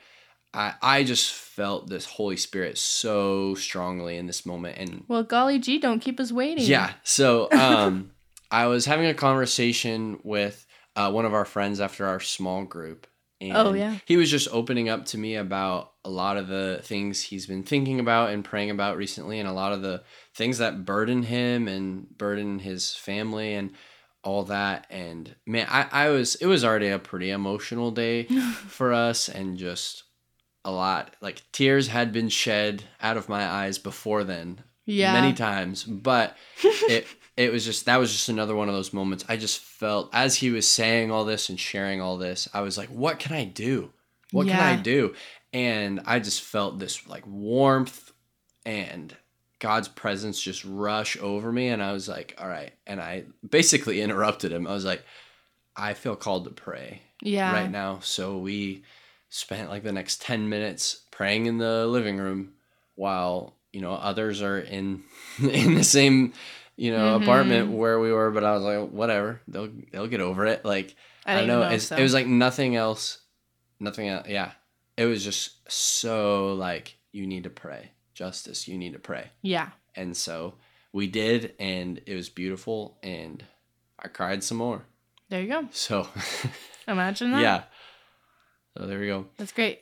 I, 0.53 0.73
I 0.81 1.03
just 1.05 1.31
felt 1.33 1.87
this 1.87 2.05
Holy 2.05 2.35
Spirit 2.35 2.77
so 2.77 3.55
strongly 3.55 4.17
in 4.17 4.25
this 4.27 4.45
moment. 4.45 4.77
And 4.77 5.05
Well, 5.07 5.23
golly 5.23 5.59
gee, 5.59 5.79
don't 5.79 6.01
keep 6.01 6.19
us 6.19 6.29
waiting. 6.29 6.65
yeah, 6.65 6.91
so 7.03 7.49
um, 7.67 8.11
I 8.51 8.67
was 8.67 8.83
having 8.85 9.05
a 9.05 9.13
conversation 9.13 10.19
with 10.23 10.65
uh, 10.97 11.09
one 11.09 11.23
of 11.25 11.33
our 11.33 11.45
friends 11.45 11.79
after 11.79 12.05
our 12.05 12.19
small 12.19 12.65
group. 12.65 13.07
Oh, 13.41 13.45
and 13.45 13.57
Oh, 13.57 13.73
yeah. 13.73 13.95
He 14.05 14.17
was 14.17 14.29
just 14.29 14.47
opening 14.51 14.89
up 14.89 15.05
to 15.07 15.17
me 15.17 15.35
about 15.35 15.93
a 16.05 16.09
lot 16.09 16.37
of 16.37 16.47
the 16.47 16.79
things 16.83 17.21
he's 17.21 17.45
been 17.45 17.63
thinking 17.63 17.99
about 17.99 18.29
and 18.31 18.43
praying 18.43 18.69
about 18.69 18.97
recently, 18.97 19.39
and 19.39 19.47
a 19.49 19.53
lot 19.53 19.73
of 19.73 19.81
the 19.81 20.03
things 20.33 20.57
that 20.59 20.85
burden 20.85 21.23
him 21.23 21.67
and 21.67 22.07
burden 22.17 22.59
his 22.59 22.93
family 22.95 23.53
and 23.53 23.71
all 24.23 24.43
that. 24.43 24.85
And 24.89 25.35
man, 25.45 25.67
I, 25.69 25.87
I 25.91 26.09
was, 26.09 26.35
it 26.35 26.45
was 26.45 26.63
already 26.63 26.89
a 26.89 26.99
pretty 26.99 27.31
emotional 27.31 27.91
day 27.91 28.23
for 28.67 28.93
us 28.93 29.29
and 29.29 29.57
just 29.57 30.03
a 30.63 30.71
lot 30.71 31.15
like 31.21 31.41
tears 31.51 31.87
had 31.87 32.11
been 32.13 32.29
shed 32.29 32.83
out 33.01 33.17
of 33.17 33.27
my 33.27 33.43
eyes 33.43 33.79
before 33.79 34.23
then 34.23 34.61
Yeah. 34.85 35.11
many 35.11 35.33
times 35.33 35.83
but 35.83 36.37
it 36.63 37.07
it 37.37 37.51
was 37.51 37.65
just 37.65 37.85
that 37.85 37.97
was 37.97 38.11
just 38.11 38.29
another 38.29 38.55
one 38.55 38.69
of 38.69 38.75
those 38.75 38.93
moments. 38.93 39.25
I 39.27 39.37
just 39.37 39.59
felt 39.59 40.09
as 40.13 40.35
he 40.35 40.49
was 40.49 40.67
saying 40.67 41.11
all 41.11 41.25
this 41.25 41.49
and 41.49 41.59
sharing 41.59 42.01
all 42.01 42.17
this 42.17 42.47
i 42.53 42.61
was 42.61 42.77
like 42.77 42.89
what 42.89 43.19
can 43.19 43.35
i 43.35 43.45
do? 43.45 43.91
What 44.31 44.47
can 44.47 44.59
i 44.59 44.75
do? 44.75 45.15
And 45.53 46.01
i 46.05 46.19
just 46.19 46.41
felt 46.41 46.79
this 46.79 47.07
like 47.07 47.25
warmth 47.27 48.11
and 48.65 49.15
god's 49.59 49.87
presence 49.87 50.41
just 50.41 50.63
rush 50.65 51.17
over 51.17 51.51
me. 51.51 51.67
And 51.69 51.81
i 51.81 51.91
was 51.91 52.07
like 52.07 52.35
all 52.37 52.47
right. 52.47 52.73
And 52.85 53.01
i 53.01 53.25
basically 53.47 54.01
interrupted 54.01 54.51
him. 54.51 54.67
I 54.67 54.71
was 54.73 54.85
like 54.85 55.03
i 55.75 55.93
feel 55.93 56.15
called 56.15 56.45
to 56.45 56.51
pray 56.51 57.01
yeah. 57.21 57.53
right 57.53 57.71
now. 57.71 57.99
So 58.01 58.37
we 58.37 58.83
spent 59.29 59.69
like 59.69 59.83
the 59.83 59.91
next 59.91 60.21
10 60.21 60.49
minutes 60.49 61.01
praying 61.11 61.45
in 61.45 61.57
the 61.57 61.87
living 61.87 62.17
room 62.17 62.53
while, 62.95 63.55
you 63.71 63.81
know, 63.81 63.93
others 63.93 64.41
are 64.41 64.59
in 64.59 65.03
in 65.39 65.75
the 65.75 65.83
same, 65.83 66.33
you 66.81 66.91
know, 66.91 67.19
Mhm. 67.19 67.23
apartment 67.23 67.71
where 67.71 67.99
we 67.99 68.11
were, 68.11 68.31
but 68.31 68.43
I 68.43 68.53
was 68.53 68.63
like, 68.63 68.89
whatever. 68.89 69.39
They'll 69.47 69.69
they'll 69.91 70.07
get 70.07 70.21
over 70.21 70.45
it. 70.47 70.65
Like 70.65 70.95
I, 71.25 71.33
I 71.33 71.37
don't 71.37 71.47
know, 71.47 71.61
know 71.61 71.69
it's, 71.69 71.85
so. 71.85 71.95
it 71.95 72.01
was 72.01 72.13
like 72.13 72.25
nothing 72.27 72.75
else 72.75 73.19
nothing 73.79 74.07
else. 74.07 74.27
Yeah. 74.27 74.51
It 74.97 75.05
was 75.05 75.23
just 75.23 75.71
so 75.71 76.53
like 76.53 76.97
you 77.11 77.25
need 77.27 77.43
to 77.43 77.49
pray. 77.49 77.91
Justice, 78.13 78.67
you 78.67 78.77
need 78.77 78.93
to 78.93 78.99
pray. 78.99 79.29
Yeah. 79.41 79.69
And 79.95 80.15
so 80.15 80.55
we 80.93 81.07
did 81.07 81.53
and 81.59 82.01
it 82.05 82.15
was 82.15 82.29
beautiful 82.29 82.97
and 83.03 83.43
I 83.99 84.07
cried 84.07 84.43
some 84.43 84.57
more. 84.57 84.85
There 85.29 85.41
you 85.41 85.47
go. 85.49 85.67
So 85.71 86.07
Imagine 86.87 87.31
that. 87.31 87.41
yeah. 87.41 87.63
So 88.77 88.87
there 88.87 88.99
we 88.99 89.07
go. 89.07 89.27
That's 89.37 89.51
great. 89.51 89.81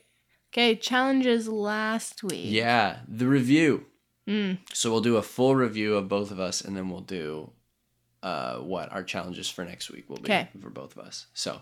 Okay, 0.51 0.75
challenges 0.75 1.47
last 1.47 2.23
week. 2.23 2.45
Yeah, 2.47 2.97
the 3.07 3.27
review. 3.27 3.85
Mm, 4.29 4.59
So 4.73 4.91
we'll 4.91 5.01
do 5.01 5.17
a 5.17 5.21
full 5.23 5.55
review 5.55 5.95
of 5.95 6.07
both 6.07 6.29
of 6.31 6.39
us, 6.39 6.61
and 6.61 6.77
then 6.77 6.89
we'll 6.89 7.01
do 7.01 7.51
uh, 8.21 8.57
what 8.57 8.91
our 8.91 9.03
challenges 9.03 9.49
for 9.49 9.65
next 9.65 9.89
week 9.89 10.09
will 10.09 10.17
be 10.17 10.27
'Kay. 10.27 10.49
for 10.61 10.69
both 10.69 10.95
of 10.95 11.03
us. 11.05 11.27
So 11.33 11.61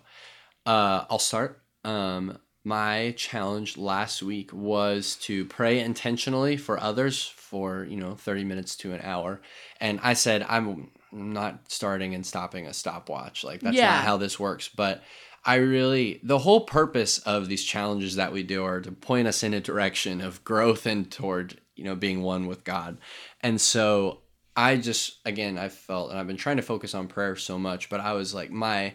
uh, 0.65 1.06
I'll 1.10 1.19
start. 1.19 1.62
Um, 1.84 2.39
my 2.65 3.13
challenge 3.15 3.77
last 3.77 4.21
week 4.21 4.51
was 4.51 5.15
to 5.21 5.45
pray 5.45 5.80
intentionally 5.80 6.58
for 6.58 6.77
others 6.80 7.25
for 7.25 7.86
you 7.89 7.95
know 7.97 8.15
thirty 8.15 8.43
minutes 8.43 8.75
to 8.77 8.91
an 8.93 8.99
hour, 9.03 9.39
and 9.80 9.99
I 10.03 10.13
said 10.13 10.45
I'm 10.49 10.91
not 11.13 11.71
starting 11.71 12.13
and 12.13 12.25
stopping 12.25 12.67
a 12.67 12.73
stopwatch. 12.73 13.43
Like 13.45 13.62
that's 13.62 13.77
Yeah. 13.77 13.93
not 13.95 14.03
how 14.03 14.17
this 14.17 14.39
works, 14.39 14.67
but. 14.69 15.03
I 15.45 15.56
really, 15.56 16.19
the 16.23 16.39
whole 16.39 16.62
purpose 16.65 17.19
of 17.19 17.47
these 17.47 17.63
challenges 17.63 18.15
that 18.17 18.34
we 18.34 18.43
do 18.43 18.65
are 18.65 18.82
to 18.82 18.91
point 18.91 19.30
us 19.30 19.43
in 19.43 19.53
a 19.53 19.62
direction 19.62 20.19
of 20.19 20.43
growth 20.43 20.86
and 20.86 21.10
toward, 21.10 21.62
you 21.78 21.84
know, 21.84 21.96
being 21.96 22.22
one 22.22 22.48
with 22.48 22.63
God. 22.63 22.98
And 23.42 23.60
so 23.62 24.22
I 24.56 24.78
just, 24.78 25.20
again, 25.26 25.58
I 25.58 25.70
felt, 25.70 26.10
and 26.10 26.20
I've 26.20 26.28
been 26.28 26.38
trying 26.38 26.58
to 26.58 26.63
focus 26.63 26.96
on 26.96 27.08
prayer 27.08 27.36
so 27.36 27.60
much, 27.60 27.90
but 27.90 28.00
I 28.00 28.13
was 28.13 28.34
like, 28.34 28.52
my, 28.52 28.94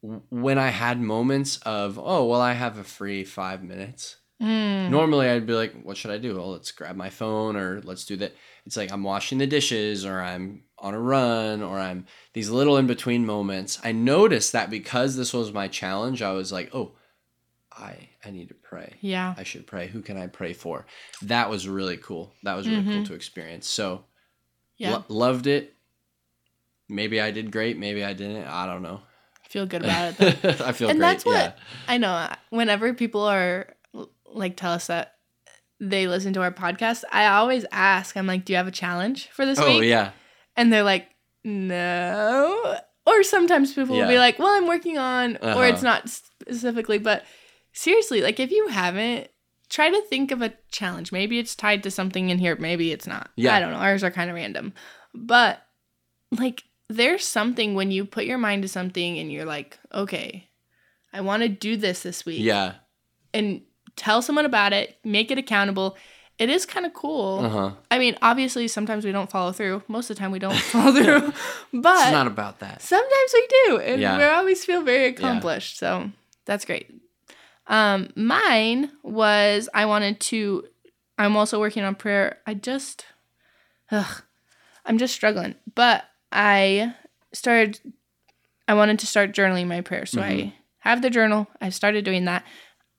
when 0.00 0.58
I 0.58 0.68
had 0.68 1.00
moments 1.00 1.58
of, 1.58 1.98
oh, 1.98 2.26
well, 2.26 2.40
I 2.40 2.52
have 2.52 2.78
a 2.78 2.84
free 2.84 3.24
five 3.24 3.62
minutes. 3.62 4.16
mm, 4.42 4.90
Normally 4.90 5.28
I'd 5.28 5.46
be 5.46 5.54
like, 5.54 5.82
what 5.82 5.96
should 5.96 6.10
I 6.10 6.18
do? 6.18 6.36
Well, 6.36 6.50
let's 6.52 6.72
grab 6.72 6.96
my 6.96 7.10
phone 7.10 7.56
or 7.56 7.80
let's 7.84 8.04
do 8.04 8.16
that. 8.16 8.34
It's 8.66 8.76
like 8.76 8.92
I'm 8.92 9.02
washing 9.02 9.38
the 9.38 9.46
dishes 9.46 10.04
or 10.04 10.20
I'm 10.20 10.62
on 10.78 10.94
a 10.94 11.00
run 11.00 11.62
or 11.62 11.78
I'm 11.78 12.06
these 12.34 12.50
little 12.50 12.76
in 12.76 12.86
between 12.86 13.26
moments. 13.26 13.80
I 13.82 13.92
noticed 13.92 14.52
that 14.52 14.70
because 14.70 15.16
this 15.16 15.32
was 15.32 15.52
my 15.52 15.66
challenge, 15.68 16.22
I 16.22 16.32
was 16.32 16.52
like, 16.52 16.74
oh, 16.74 16.92
I 17.78 18.08
I 18.24 18.30
need 18.30 18.48
to 18.48 18.54
pray. 18.54 18.94
yeah. 19.00 19.34
I 19.36 19.44
should 19.44 19.66
pray. 19.66 19.86
Who 19.88 20.02
can 20.02 20.16
I 20.16 20.26
pray 20.26 20.52
for? 20.52 20.84
That 21.22 21.48
was 21.50 21.68
really 21.68 21.96
cool. 21.96 22.32
That 22.42 22.56
was 22.56 22.68
really 22.68 22.82
cool 22.82 22.92
Mhm. 23.02 23.06
to 23.06 23.14
experience. 23.14 23.68
So 23.68 24.04
Yeah. 24.76 24.90
lo- 24.92 25.04
loved 25.08 25.46
it. 25.46 25.74
Maybe 26.88 27.20
I 27.20 27.30
did 27.30 27.50
great. 27.50 27.76
Maybe 27.78 28.04
I 28.04 28.12
didn't. 28.14 28.44
I 28.46 28.66
don't 28.66 28.82
know. 28.82 29.00
I 29.44 29.48
Feel 29.48 29.66
good 29.66 29.82
about 29.84 30.20
it 30.20 30.42
though. 30.42 30.64
I 30.64 30.72
feel 30.72 30.88
and 30.90 30.98
great. 30.98 31.06
that's 31.08 31.24
what 31.24 31.34
yeah. 31.34 31.52
I 31.86 31.98
know. 31.98 32.28
Whenever 32.50 32.92
people 32.94 33.22
are 33.22 33.74
like 34.26 34.56
tell 34.56 34.72
us 34.72 34.88
that 34.88 35.14
they 35.80 36.06
listen 36.08 36.32
to 36.34 36.42
our 36.42 36.50
podcast, 36.52 37.04
I 37.12 37.26
always 37.26 37.64
ask, 37.70 38.16
I'm 38.16 38.26
like, 38.26 38.44
do 38.44 38.52
you 38.52 38.56
have 38.56 38.66
a 38.66 38.72
challenge 38.72 39.28
for 39.28 39.46
this 39.46 39.58
Oh 39.58 39.66
week? 39.66 39.78
Oh 39.78 39.80
yeah. 39.82 40.10
And 40.56 40.72
they're 40.72 40.82
like, 40.82 41.08
no. 41.44 42.78
Or 43.06 43.22
sometimes 43.22 43.72
people 43.72 43.96
will 43.96 44.08
be 44.08 44.18
like, 44.18 44.38
well, 44.38 44.48
I'm 44.48 44.66
working 44.66 44.98
on, 44.98 45.36
or 45.36 45.48
Uh-huh. 45.48 45.60
it's 45.62 45.82
not 45.82 46.08
specifically, 46.10 46.98
but 46.98 47.24
seriously, 47.78 48.20
like 48.22 48.40
if 48.40 48.50
you 48.50 48.68
haven't, 48.68 49.28
try 49.68 49.88
to 49.90 50.00
think 50.02 50.30
of 50.32 50.42
a 50.42 50.52
challenge. 50.70 51.12
Maybe 51.12 51.38
it's 51.38 51.54
tied 51.54 51.82
to 51.84 51.90
something 51.90 52.30
in 52.30 52.38
here, 52.38 52.56
maybe 52.56 52.90
it's 52.92 53.06
not. 53.06 53.30
Yeah. 53.36 53.54
I 53.54 53.60
don't 53.60 53.70
know. 53.72 53.78
Ours 53.78 54.02
are 54.02 54.10
kind 54.10 54.30
of 54.30 54.36
random. 54.36 54.72
But 55.14 55.62
like 56.32 56.64
there's 56.88 57.24
something 57.24 57.74
when 57.74 57.90
you 57.90 58.04
put 58.04 58.24
your 58.24 58.38
mind 58.38 58.62
to 58.62 58.68
something 58.68 59.18
and 59.18 59.30
you're 59.30 59.44
like, 59.44 59.78
okay, 59.94 60.48
I 61.12 61.20
want 61.20 61.42
to 61.42 61.48
do 61.48 61.76
this 61.76 62.02
this 62.02 62.24
week. 62.26 62.40
Yeah. 62.42 62.74
And 63.32 63.62
tell 63.96 64.22
someone 64.22 64.44
about 64.46 64.72
it, 64.72 64.96
make 65.04 65.30
it 65.30 65.38
accountable. 65.38 65.96
It 66.38 66.50
is 66.50 66.64
kind 66.66 66.86
of 66.86 66.94
cool. 66.94 67.40
Uh 67.44 67.48
huh. 67.48 67.70
I 67.90 67.98
mean, 67.98 68.16
obviously, 68.22 68.68
sometimes 68.68 69.04
we 69.04 69.10
don't 69.12 69.30
follow 69.30 69.52
through. 69.52 69.82
Most 69.88 70.08
of 70.08 70.16
the 70.16 70.20
time, 70.20 70.30
we 70.30 70.38
don't 70.38 70.54
follow 70.72 70.92
through. 70.92 71.32
But 71.72 72.02
It's 72.02 72.12
not 72.12 72.26
about 72.26 72.60
that. 72.60 72.80
sometimes 72.80 73.30
we 73.34 73.48
do. 73.66 73.78
And 73.78 74.00
Yeah. 74.00 74.16
we 74.16 74.24
always 74.24 74.64
feel 74.64 74.82
very 74.82 75.06
accomplished. 75.06 75.78
So 75.78 76.10
that's 76.46 76.64
great. 76.64 76.88
Um, 77.68 78.08
mine 78.16 78.90
was 79.02 79.68
I 79.74 79.86
wanted 79.86 80.20
to, 80.20 80.64
I'm 81.18 81.36
also 81.36 81.60
working 81.60 81.84
on 81.84 81.94
prayer. 81.94 82.38
I 82.46 82.54
just, 82.54 83.04
ugh, 83.90 84.22
I'm 84.84 84.98
just 84.98 85.14
struggling. 85.14 85.54
But 85.74 86.04
I 86.32 86.94
started, 87.32 87.78
I 88.66 88.74
wanted 88.74 88.98
to 89.00 89.06
start 89.06 89.32
journaling 89.32 89.66
my 89.66 89.82
prayers. 89.82 90.10
So 90.10 90.22
I 90.22 90.30
Mhm. 90.32 90.52
have 90.78 91.02
the 91.02 91.10
journal. 91.10 91.46
I 91.60 91.68
started 91.70 92.04
doing 92.04 92.24
that. 92.24 92.44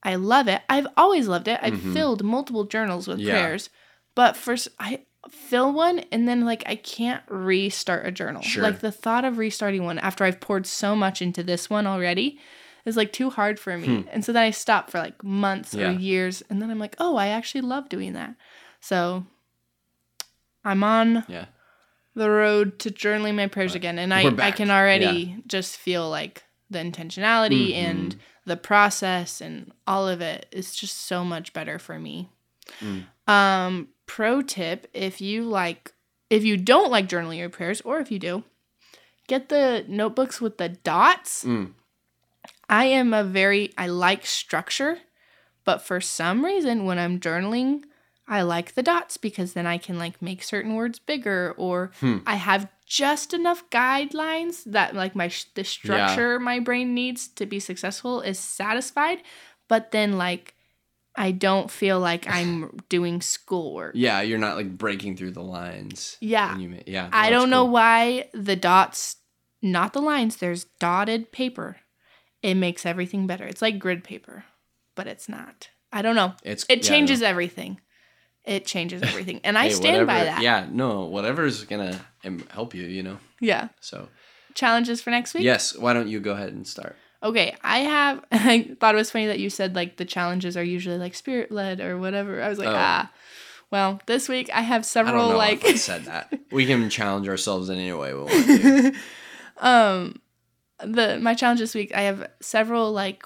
I 0.02 0.14
love 0.14 0.48
it. 0.48 0.62
I've 0.68 0.86
always 0.96 1.28
loved 1.28 1.48
it. 1.48 1.58
I've 1.62 1.74
Mhm. 1.74 1.92
filled 1.92 2.22
multiple 2.24 2.64
journals 2.64 3.06
with 3.08 3.20
Yeah. 3.20 3.32
prayers. 3.32 3.70
But 4.14 4.36
first, 4.36 4.68
I 4.78 5.04
fill 5.28 5.72
one 5.72 5.98
and 6.10 6.26
then 6.26 6.44
like 6.46 6.62
I 6.66 6.76
can't 6.76 7.22
restart 7.28 8.06
a 8.06 8.10
journal. 8.10 8.42
Sure. 8.42 8.62
Like 8.62 8.78
the 8.80 8.90
thought 8.92 9.24
of 9.24 9.36
restarting 9.36 9.84
one 9.84 9.98
after 9.98 10.24
I've 10.24 10.40
poured 10.40 10.66
so 10.66 10.96
much 10.96 11.20
into 11.20 11.42
this 11.42 11.68
one 11.68 11.86
already 11.86 12.38
is 12.84 12.96
like 12.96 13.12
too 13.12 13.30
hard 13.30 13.58
for 13.60 13.76
me. 13.76 14.02
Hmm. 14.02 14.08
And 14.10 14.24
so 14.24 14.32
then 14.32 14.42
I 14.42 14.50
stop 14.50 14.90
for 14.90 14.98
like 14.98 15.22
months 15.24 15.74
Yeah. 15.74 15.88
or 15.90 15.92
years 15.92 16.42
and 16.50 16.60
then 16.60 16.70
I'm 16.70 16.78
like, 16.78 16.96
"Oh, 16.98 17.16
I 17.16 17.28
actually 17.28 17.60
love 17.62 17.88
doing 17.88 18.12
that." 18.14 18.34
So 18.80 19.26
I'm 20.64 20.82
on 20.84 21.24
Yeah. 21.28 21.46
the 22.14 22.30
road 22.30 22.78
to 22.80 22.90
journaling 22.90 23.34
my 23.36 23.46
prayers 23.46 23.74
again 23.74 23.98
and 23.98 24.12
I 24.12 24.22
I 24.46 24.50
can 24.50 24.70
already 24.70 25.42
just 25.46 25.76
feel 25.76 26.08
like 26.10 26.44
the 26.68 26.78
intentionality 26.78 27.70
Mhm. 27.70 27.74
and 27.74 28.16
the 28.44 28.56
process 28.56 29.40
and 29.40 29.72
all 29.86 30.08
of 30.08 30.20
it 30.20 30.46
is 30.50 30.74
just 30.74 30.96
so 30.96 31.24
much 31.24 31.52
better 31.52 31.78
for 31.78 31.98
me. 31.98 32.28
Mm. 32.80 33.06
Um 33.32 33.88
pro 34.06 34.42
tip 34.42 34.88
if 34.92 35.20
you 35.20 35.44
like 35.44 35.92
if 36.30 36.44
you 36.44 36.56
don't 36.56 36.90
like 36.90 37.08
journaling 37.08 37.38
your 37.38 37.48
prayers 37.48 37.80
or 37.82 37.98
if 38.00 38.10
you 38.10 38.18
do 38.18 38.44
get 39.26 39.48
the 39.48 39.84
notebooks 39.88 40.40
with 40.40 40.58
the 40.58 40.68
dots. 40.68 41.44
Mm. 41.44 41.74
I 42.70 42.84
am 42.84 43.12
a 43.12 43.24
very 43.24 43.72
I 43.76 43.88
like 43.88 44.24
structure, 44.24 44.98
but 45.64 45.82
for 45.82 46.00
some 46.00 46.44
reason 46.44 46.84
when 46.84 47.00
I'm 47.00 47.18
journaling, 47.18 47.82
I 48.28 48.42
like 48.42 48.74
the 48.74 48.82
dots 48.82 49.16
because 49.16 49.54
then 49.54 49.66
I 49.66 49.76
can 49.76 49.98
like 49.98 50.22
make 50.22 50.44
certain 50.44 50.76
words 50.76 51.00
bigger 51.00 51.52
or 51.58 51.90
Hmm. 51.98 52.18
I 52.24 52.36
have 52.36 52.70
just 52.86 53.34
enough 53.34 53.68
guidelines 53.70 54.62
that 54.64 54.94
like 54.94 55.16
my 55.16 55.30
the 55.54 55.64
structure 55.64 56.38
my 56.38 56.60
brain 56.60 56.94
needs 56.94 57.26
to 57.28 57.44
be 57.44 57.58
successful 57.58 58.20
is 58.20 58.38
satisfied, 58.38 59.18
but 59.66 59.90
then 59.90 60.16
like 60.16 60.54
I 61.16 61.32
don't 61.32 61.72
feel 61.72 61.98
like 61.98 62.24
I'm 62.30 62.78
doing 62.88 63.20
schoolwork. 63.20 63.94
Yeah, 63.96 64.20
you're 64.20 64.38
not 64.38 64.56
like 64.56 64.78
breaking 64.78 65.16
through 65.16 65.32
the 65.32 65.42
lines. 65.42 66.16
Yeah. 66.20 66.56
yeah. 66.86 67.08
I 67.12 67.30
don't 67.30 67.50
know 67.50 67.64
why 67.64 68.28
the 68.32 68.54
dots, 68.54 69.16
not 69.60 69.92
the 69.92 70.00
lines, 70.00 70.36
there's 70.36 70.64
dotted 70.78 71.32
paper. 71.32 71.78
It 72.42 72.54
makes 72.54 72.86
everything 72.86 73.26
better. 73.26 73.44
It's 73.44 73.62
like 73.62 73.78
grid 73.78 74.02
paper, 74.04 74.44
but 74.94 75.06
it's 75.06 75.28
not. 75.28 75.68
I 75.92 76.02
don't 76.02 76.14
know. 76.16 76.34
It's 76.42 76.64
It 76.68 76.78
yeah, 76.82 76.88
changes 76.88 77.22
everything. 77.22 77.80
It 78.44 78.64
changes 78.64 79.02
everything. 79.02 79.40
And 79.44 79.58
I 79.58 79.64
Hey, 79.64 79.70
stand 79.70 80.06
by 80.06 80.24
that. 80.24 80.40
Yeah, 80.42 80.66
no, 80.70 81.04
whatever's 81.04 81.64
gonna 81.64 82.00
um, 82.24 82.44
help 82.50 82.74
you, 82.74 82.84
you 82.84 83.02
know. 83.02 83.18
Yeah. 83.40 83.68
So 83.80 84.08
Challenges 84.54 85.00
for 85.02 85.10
next 85.10 85.34
week? 85.34 85.44
yes, 85.44 85.76
why 85.76 85.92
don't 85.92 86.08
you 86.08 86.20
go 86.20 86.32
ahead 86.32 86.48
and 86.52 86.66
start? 86.66 86.96
Okay. 87.22 87.54
I 87.62 87.80
have, 87.80 88.24
I 88.32 88.74
thought 88.80 88.94
it 88.94 88.98
was 88.98 89.10
funny 89.10 89.26
that 89.26 89.38
you 89.38 89.50
said 89.50 89.74
like 89.74 89.96
the 89.96 90.04
challenges 90.04 90.56
are 90.56 90.64
usually 90.64 90.96
like 90.98 91.14
spirit 91.14 91.52
led 91.52 91.80
or 91.80 91.98
whatever. 91.98 92.42
I 92.42 92.48
was 92.48 92.58
like, 92.58 92.68
Oh. 92.68 92.74
ah. 92.76 93.12
Well, 93.70 94.00
this 94.06 94.28
week 94.28 94.50
I 94.52 94.62
have 94.62 94.80
I 94.80 94.82
several 94.82 95.28
know 95.28 95.36
like. 95.36 95.64
I 95.64 95.74
said 95.74 96.06
that. 96.06 96.32
We 96.50 96.66
can 96.66 96.90
challenge 96.90 97.28
ourselves 97.28 97.68
in 97.68 97.78
any 97.78 97.92
way 97.92 98.12
we 98.14 98.20
want. 98.22 98.46
To. 98.46 98.92
um 99.58 100.20
the 100.84 101.18
my 101.20 101.34
challenge 101.34 101.60
this 101.60 101.74
week 101.74 101.94
i 101.94 102.02
have 102.02 102.28
several 102.40 102.92
like 102.92 103.24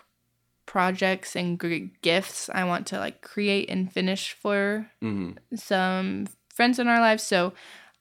projects 0.66 1.36
and 1.36 1.60
g- 1.60 1.90
gifts 2.02 2.48
i 2.54 2.64
want 2.64 2.86
to 2.86 2.98
like 2.98 3.20
create 3.22 3.68
and 3.68 3.92
finish 3.92 4.32
for 4.32 4.90
hmm 5.00 5.32
some 5.54 6.26
friends 6.54 6.78
in 6.78 6.88
our 6.88 7.00
lives 7.00 7.22
so 7.22 7.52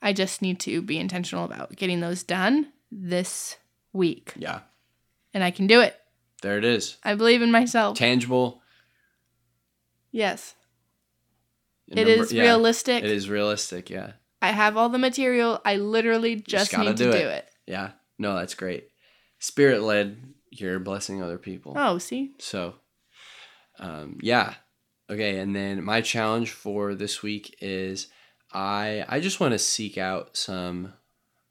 i 0.02 0.14
just 0.14 0.42
need 0.42 0.60
to 0.60 0.82
be 0.82 0.98
intentional 0.98 1.44
about 1.46 1.76
getting 1.76 2.00
those 2.00 2.24
done 2.24 2.68
this 2.92 3.58
week 3.92 4.34
Yeah, 4.36 4.62
and 5.34 5.44
i 5.44 5.52
can 5.52 5.68
do 5.68 5.82
it 5.82 6.00
there 6.42 6.58
it 6.58 6.66
is. 6.66 6.98
i 7.04 7.14
believe 7.16 7.42
in 7.42 7.52
myself 7.52 7.98
Tangible. 7.98 8.62
yes 10.12 10.56
it 11.92 12.08
is 12.08 12.34
yeah, 12.34 12.42
realistic 12.44 13.04
It 13.04 13.10
is 13.12 13.30
realistic. 13.30 13.90
Yeah, 13.90 14.14
i 14.42 14.52
have 14.52 14.78
all 14.78 14.90
the 14.90 14.98
material 14.98 15.62
i 15.66 15.76
literally 15.76 16.38
just, 16.38 16.72
gotta 16.72 16.90
need 16.90 16.98
to 16.98 17.04
do 17.06 17.12
do 17.12 17.18
it. 17.18 17.26
it. 17.36 17.50
yeah. 17.68 17.92
No, 18.20 18.36
that's 18.36 18.54
great. 18.54 18.90
Spirit 19.44 19.82
led. 19.82 20.24
You're 20.52 20.80
blessing 20.80 21.22
other 21.22 21.38
people. 21.38 21.74
oh 21.76 21.98
see 21.98 22.32
So, 22.40 22.76
um, 23.78 24.20
yeah. 24.22 24.54
Okay, 25.10 25.38
and 25.40 25.54
then 25.54 25.84
my 25.84 26.00
challenge 26.00 26.52
for 26.52 26.96
this 26.96 27.22
week 27.22 27.58
is 27.60 28.08
I 28.54 29.04
I 29.10 29.20
just 29.20 29.42
want 29.42 29.52
to 29.52 29.60
seek 29.60 29.98
out 29.98 30.38
some 30.38 30.94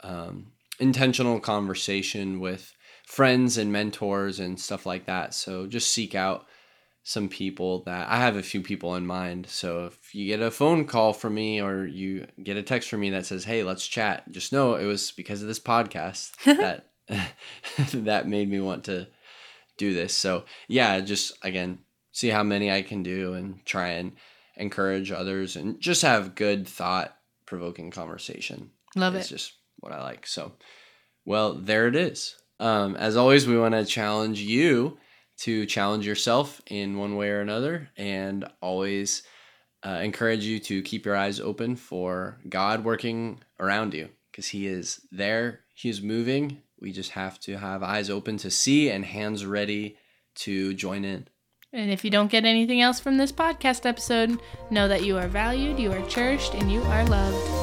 um, 0.00 0.52
intentional 0.80 1.38
conversation 1.38 2.40
with 2.40 2.72
friends 3.06 3.58
and 3.58 3.70
mentors 3.70 4.40
and 4.40 4.58
stuff 4.58 4.86
like 4.86 5.04
that. 5.04 5.34
So 5.34 5.66
just 5.66 5.90
seek 5.90 6.14
out 6.14 6.46
some 7.02 7.28
people 7.28 7.82
that 7.82 8.08
I 8.08 8.16
have 8.20 8.36
a 8.36 8.42
few 8.42 8.62
people 8.62 8.94
in 8.94 9.04
mind. 9.06 9.48
So 9.50 9.84
if 9.84 10.14
you 10.14 10.26
get 10.26 10.40
a 10.40 10.50
phone 10.50 10.86
call 10.86 11.12
from 11.12 11.34
me 11.34 11.60
or 11.60 11.84
you 11.84 12.26
get 12.42 12.56
a 12.56 12.62
text 12.62 12.88
from 12.88 13.00
me 13.00 13.10
that 13.10 13.26
says, 13.26 13.44
"Hey, 13.44 13.62
let's 13.62 13.86
chat," 13.86 14.32
just 14.32 14.50
know 14.50 14.76
it 14.76 14.86
was 14.86 15.10
because 15.10 15.42
of 15.42 15.48
this 15.48 15.60
podcast 15.60 16.32
that 16.46 16.86
that 17.92 18.28
made 18.28 18.50
me 18.50 18.60
want 18.60 18.84
to 18.84 19.08
do 19.76 19.94
this. 19.94 20.14
So 20.14 20.44
yeah, 20.68 21.00
just 21.00 21.32
again, 21.42 21.78
see 22.12 22.28
how 22.28 22.42
many 22.42 22.70
I 22.70 22.82
can 22.82 23.02
do 23.02 23.34
and 23.34 23.64
try 23.64 23.88
and 23.90 24.12
encourage 24.56 25.10
others 25.10 25.56
and 25.56 25.80
just 25.80 26.02
have 26.02 26.34
good 26.34 26.68
thought 26.68 27.16
provoking 27.46 27.90
conversation. 27.90 28.70
love 28.94 29.14
it's 29.14 29.26
it 29.26 29.34
just 29.34 29.54
what 29.80 29.92
I 29.92 30.02
like. 30.02 30.26
So 30.26 30.52
well, 31.24 31.54
there 31.54 31.86
it 31.86 31.96
is. 31.96 32.36
Um, 32.58 32.96
as 32.96 33.16
always, 33.16 33.46
we 33.46 33.58
want 33.58 33.74
to 33.74 33.84
challenge 33.84 34.40
you 34.40 34.98
to 35.38 35.66
challenge 35.66 36.06
yourself 36.06 36.60
in 36.66 36.98
one 36.98 37.16
way 37.16 37.30
or 37.30 37.40
another 37.40 37.88
and 37.96 38.44
always 38.60 39.22
uh, 39.84 40.00
encourage 40.02 40.44
you 40.44 40.60
to 40.60 40.82
keep 40.82 41.04
your 41.04 41.16
eyes 41.16 41.40
open 41.40 41.74
for 41.74 42.38
God 42.48 42.84
working 42.84 43.40
around 43.58 43.94
you 43.94 44.08
because 44.30 44.48
He 44.48 44.66
is 44.66 45.00
there, 45.10 45.60
He 45.74 45.88
is 45.88 46.02
moving. 46.02 46.62
We 46.82 46.90
just 46.90 47.12
have 47.12 47.38
to 47.40 47.58
have 47.58 47.84
eyes 47.84 48.10
open 48.10 48.38
to 48.38 48.50
see 48.50 48.90
and 48.90 49.04
hands 49.04 49.46
ready 49.46 49.96
to 50.34 50.74
join 50.74 51.04
in. 51.04 51.28
And 51.72 51.92
if 51.92 52.04
you 52.04 52.10
don't 52.10 52.30
get 52.30 52.44
anything 52.44 52.80
else 52.80 52.98
from 52.98 53.18
this 53.18 53.30
podcast 53.30 53.86
episode, 53.86 54.40
know 54.68 54.88
that 54.88 55.04
you 55.04 55.16
are 55.16 55.28
valued, 55.28 55.78
you 55.78 55.92
are 55.92 56.06
cherished, 56.08 56.54
and 56.54 56.72
you 56.72 56.82
are 56.82 57.06
loved. 57.06 57.61